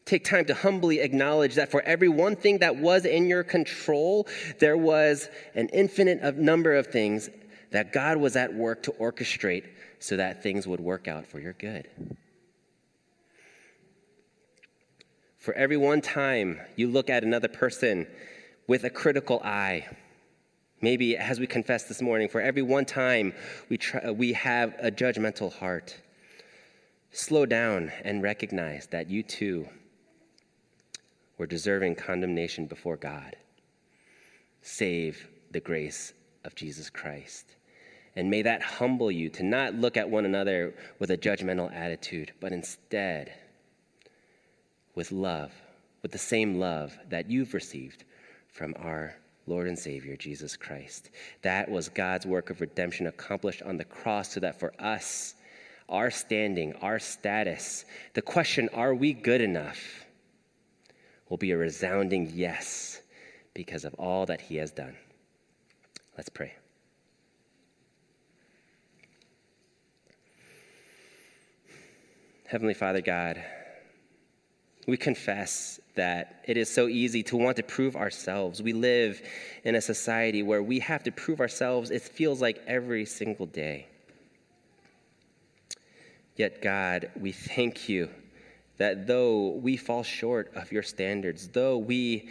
Take 0.03 0.25
time 0.25 0.43
to 0.47 0.53
humbly 0.53 0.99
acknowledge 0.99 1.55
that 1.55 1.71
for 1.71 1.81
every 1.83 2.09
one 2.09 2.35
thing 2.35 2.57
that 2.57 2.75
was 2.75 3.05
in 3.05 3.27
your 3.27 3.45
control, 3.45 4.27
there 4.59 4.75
was 4.75 5.29
an 5.55 5.69
infinite 5.69 6.37
number 6.37 6.75
of 6.75 6.87
things 6.87 7.29
that 7.71 7.93
God 7.93 8.17
was 8.17 8.35
at 8.35 8.53
work 8.53 8.83
to 8.83 8.91
orchestrate 8.91 9.63
so 9.99 10.17
that 10.17 10.43
things 10.43 10.67
would 10.67 10.81
work 10.81 11.07
out 11.07 11.25
for 11.25 11.39
your 11.39 11.53
good. 11.53 11.87
For 15.37 15.53
every 15.53 15.77
one 15.77 16.01
time 16.01 16.59
you 16.75 16.89
look 16.89 17.09
at 17.09 17.23
another 17.23 17.47
person 17.47 18.05
with 18.67 18.83
a 18.83 18.89
critical 18.89 19.39
eye, 19.45 19.87
maybe 20.81 21.15
as 21.15 21.39
we 21.39 21.47
confessed 21.47 21.87
this 21.87 22.01
morning, 22.01 22.27
for 22.27 22.41
every 22.41 22.63
one 22.63 22.83
time 22.83 23.31
we, 23.69 23.77
try, 23.77 24.11
we 24.11 24.33
have 24.33 24.75
a 24.79 24.91
judgmental 24.91 25.49
heart, 25.49 25.95
slow 27.13 27.45
down 27.45 27.91
and 28.03 28.23
recognize 28.23 28.87
that 28.87 29.09
you 29.09 29.21
too 29.21 29.67
were 31.37 31.45
deserving 31.45 31.95
condemnation 31.95 32.65
before 32.65 32.97
God. 32.97 33.35
Save 34.61 35.27
the 35.51 35.59
grace 35.59 36.13
of 36.43 36.55
Jesus 36.55 36.89
Christ. 36.89 37.55
And 38.15 38.29
may 38.29 38.41
that 38.41 38.61
humble 38.61 39.11
you 39.11 39.29
to 39.29 39.43
not 39.43 39.75
look 39.75 39.95
at 39.95 40.09
one 40.09 40.25
another 40.25 40.73
with 40.99 41.11
a 41.11 41.17
judgmental 41.17 41.73
attitude, 41.73 42.31
but 42.39 42.51
instead 42.51 43.33
with 44.95 45.11
love, 45.11 45.51
with 46.01 46.11
the 46.11 46.17
same 46.17 46.59
love 46.59 46.97
that 47.09 47.29
you've 47.29 47.53
received 47.53 48.03
from 48.47 48.73
our 48.79 49.15
Lord 49.45 49.67
and 49.67 49.77
Savior, 49.77 50.15
Jesus 50.15 50.55
Christ. 50.55 51.11
That 51.43 51.69
was 51.69 51.89
God's 51.89 52.25
work 52.25 52.49
of 52.49 52.61
redemption 52.61 53.07
accomplished 53.07 53.61
on 53.61 53.77
the 53.77 53.85
cross 53.85 54.33
so 54.33 54.39
that 54.39 54.59
for 54.59 54.73
us, 54.79 55.35
our 55.93 56.09
standing, 56.11 56.73
our 56.81 56.99
status, 56.99 57.85
the 58.15 58.21
question, 58.21 58.67
are 58.73 58.95
we 58.95 59.13
good 59.13 59.39
enough, 59.39 60.05
will 61.29 61.37
be 61.37 61.51
a 61.51 61.57
resounding 61.57 62.29
yes 62.33 63.01
because 63.53 63.85
of 63.85 63.93
all 63.93 64.25
that 64.25 64.41
he 64.41 64.57
has 64.57 64.71
done. 64.71 64.95
Let's 66.17 66.29
pray. 66.29 66.53
Heavenly 72.47 72.73
Father 72.73 73.01
God, 73.01 73.41
We 74.87 74.97
confess 74.97 75.79
that 75.95 76.43
it 76.45 76.57
is 76.57 76.69
so 76.69 76.87
easy 76.87 77.23
to 77.23 77.37
want 77.37 77.55
to 77.57 77.63
prove 77.63 77.95
ourselves. 77.95 78.61
We 78.61 78.73
live 78.73 79.21
in 79.63 79.75
a 79.75 79.81
society 79.81 80.43
where 80.43 80.61
we 80.61 80.79
have 80.79 81.03
to 81.03 81.11
prove 81.11 81.39
ourselves, 81.39 81.89
it 81.89 82.01
feels 82.01 82.41
like 82.41 82.61
every 82.67 83.05
single 83.05 83.45
day. 83.45 83.87
Yet, 86.35 86.61
God, 86.61 87.11
we 87.19 87.31
thank 87.31 87.87
you 87.87 88.09
that 88.77 89.05
though 89.05 89.49
we 89.49 89.77
fall 89.77 90.03
short 90.03 90.51
of 90.55 90.71
your 90.71 90.83
standards, 90.83 91.47
though 91.47 91.77
we, 91.77 92.29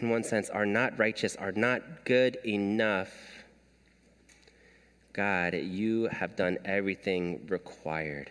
in 0.00 0.08
one 0.08 0.22
sense, 0.22 0.48
are 0.48 0.66
not 0.66 0.98
righteous, 0.98 1.34
are 1.36 1.52
not 1.52 2.04
good 2.04 2.38
enough, 2.46 3.12
God, 5.12 5.54
you 5.54 6.06
have 6.12 6.36
done 6.36 6.58
everything 6.64 7.44
required 7.48 8.30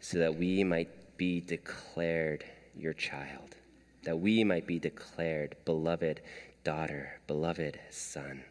so 0.00 0.18
that 0.18 0.36
we 0.36 0.62
might 0.62 0.90
be 1.16 1.40
declared 1.40 2.44
your 2.76 2.92
child, 2.92 3.56
that 4.02 4.18
we 4.18 4.44
might 4.44 4.66
be 4.66 4.78
declared 4.78 5.56
beloved 5.64 6.20
daughter, 6.64 7.18
beloved 7.26 7.78
son. 7.90 8.42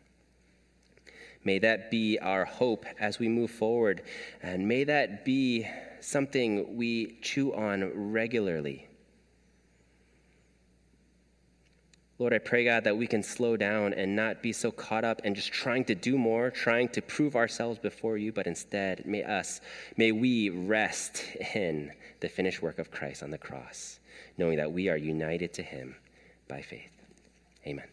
May 1.43 1.60
that 1.60 1.89
be 1.89 2.19
our 2.19 2.45
hope 2.45 2.86
as 2.99 3.19
we 3.19 3.27
move 3.27 3.51
forward, 3.51 4.04
and 4.43 4.67
may 4.67 4.84
that 4.84 5.25
be 5.25 5.67
something 5.99 6.77
we 6.77 7.17
chew 7.21 7.54
on 7.54 8.12
regularly. 8.13 8.88
Lord, 12.19 12.34
I 12.34 12.38
pray, 12.38 12.65
God, 12.65 12.84
that 12.84 12.95
we 12.95 13.08
can 13.08 13.23
slow 13.23 13.58
down 13.58 13.93
and 13.93 14.15
not 14.15 14.43
be 14.43 14.54
so 14.54 14.71
caught 14.71 15.04
up 15.04 15.21
and 15.23 15.36
just 15.36 15.51
trying 15.51 15.86
to 15.86 15.95
do 15.95 16.19
more, 16.19 16.51
trying 16.51 16.88
to 16.89 17.01
prove 17.01 17.36
ourselves 17.36 17.80
before 17.80 18.15
you, 18.15 18.32
but 18.32 18.45
instead, 18.45 19.08
may 19.08 19.23
us, 19.23 19.60
may 19.97 20.12
we 20.12 20.49
rest 20.49 21.23
in 21.56 21.91
the 22.19 22.30
finished 22.30 22.62
work 22.62 22.77
of 22.77 22.91
Christ 22.91 23.23
on 23.23 23.32
the 23.32 23.39
cross, 23.39 23.99
knowing 24.38 24.58
that 24.58 24.71
we 24.71 24.88
are 24.88 24.97
united 24.97 25.51
to 25.54 25.63
him 25.63 25.95
by 26.47 26.62
faith. 26.62 26.91
Amen. 27.65 27.88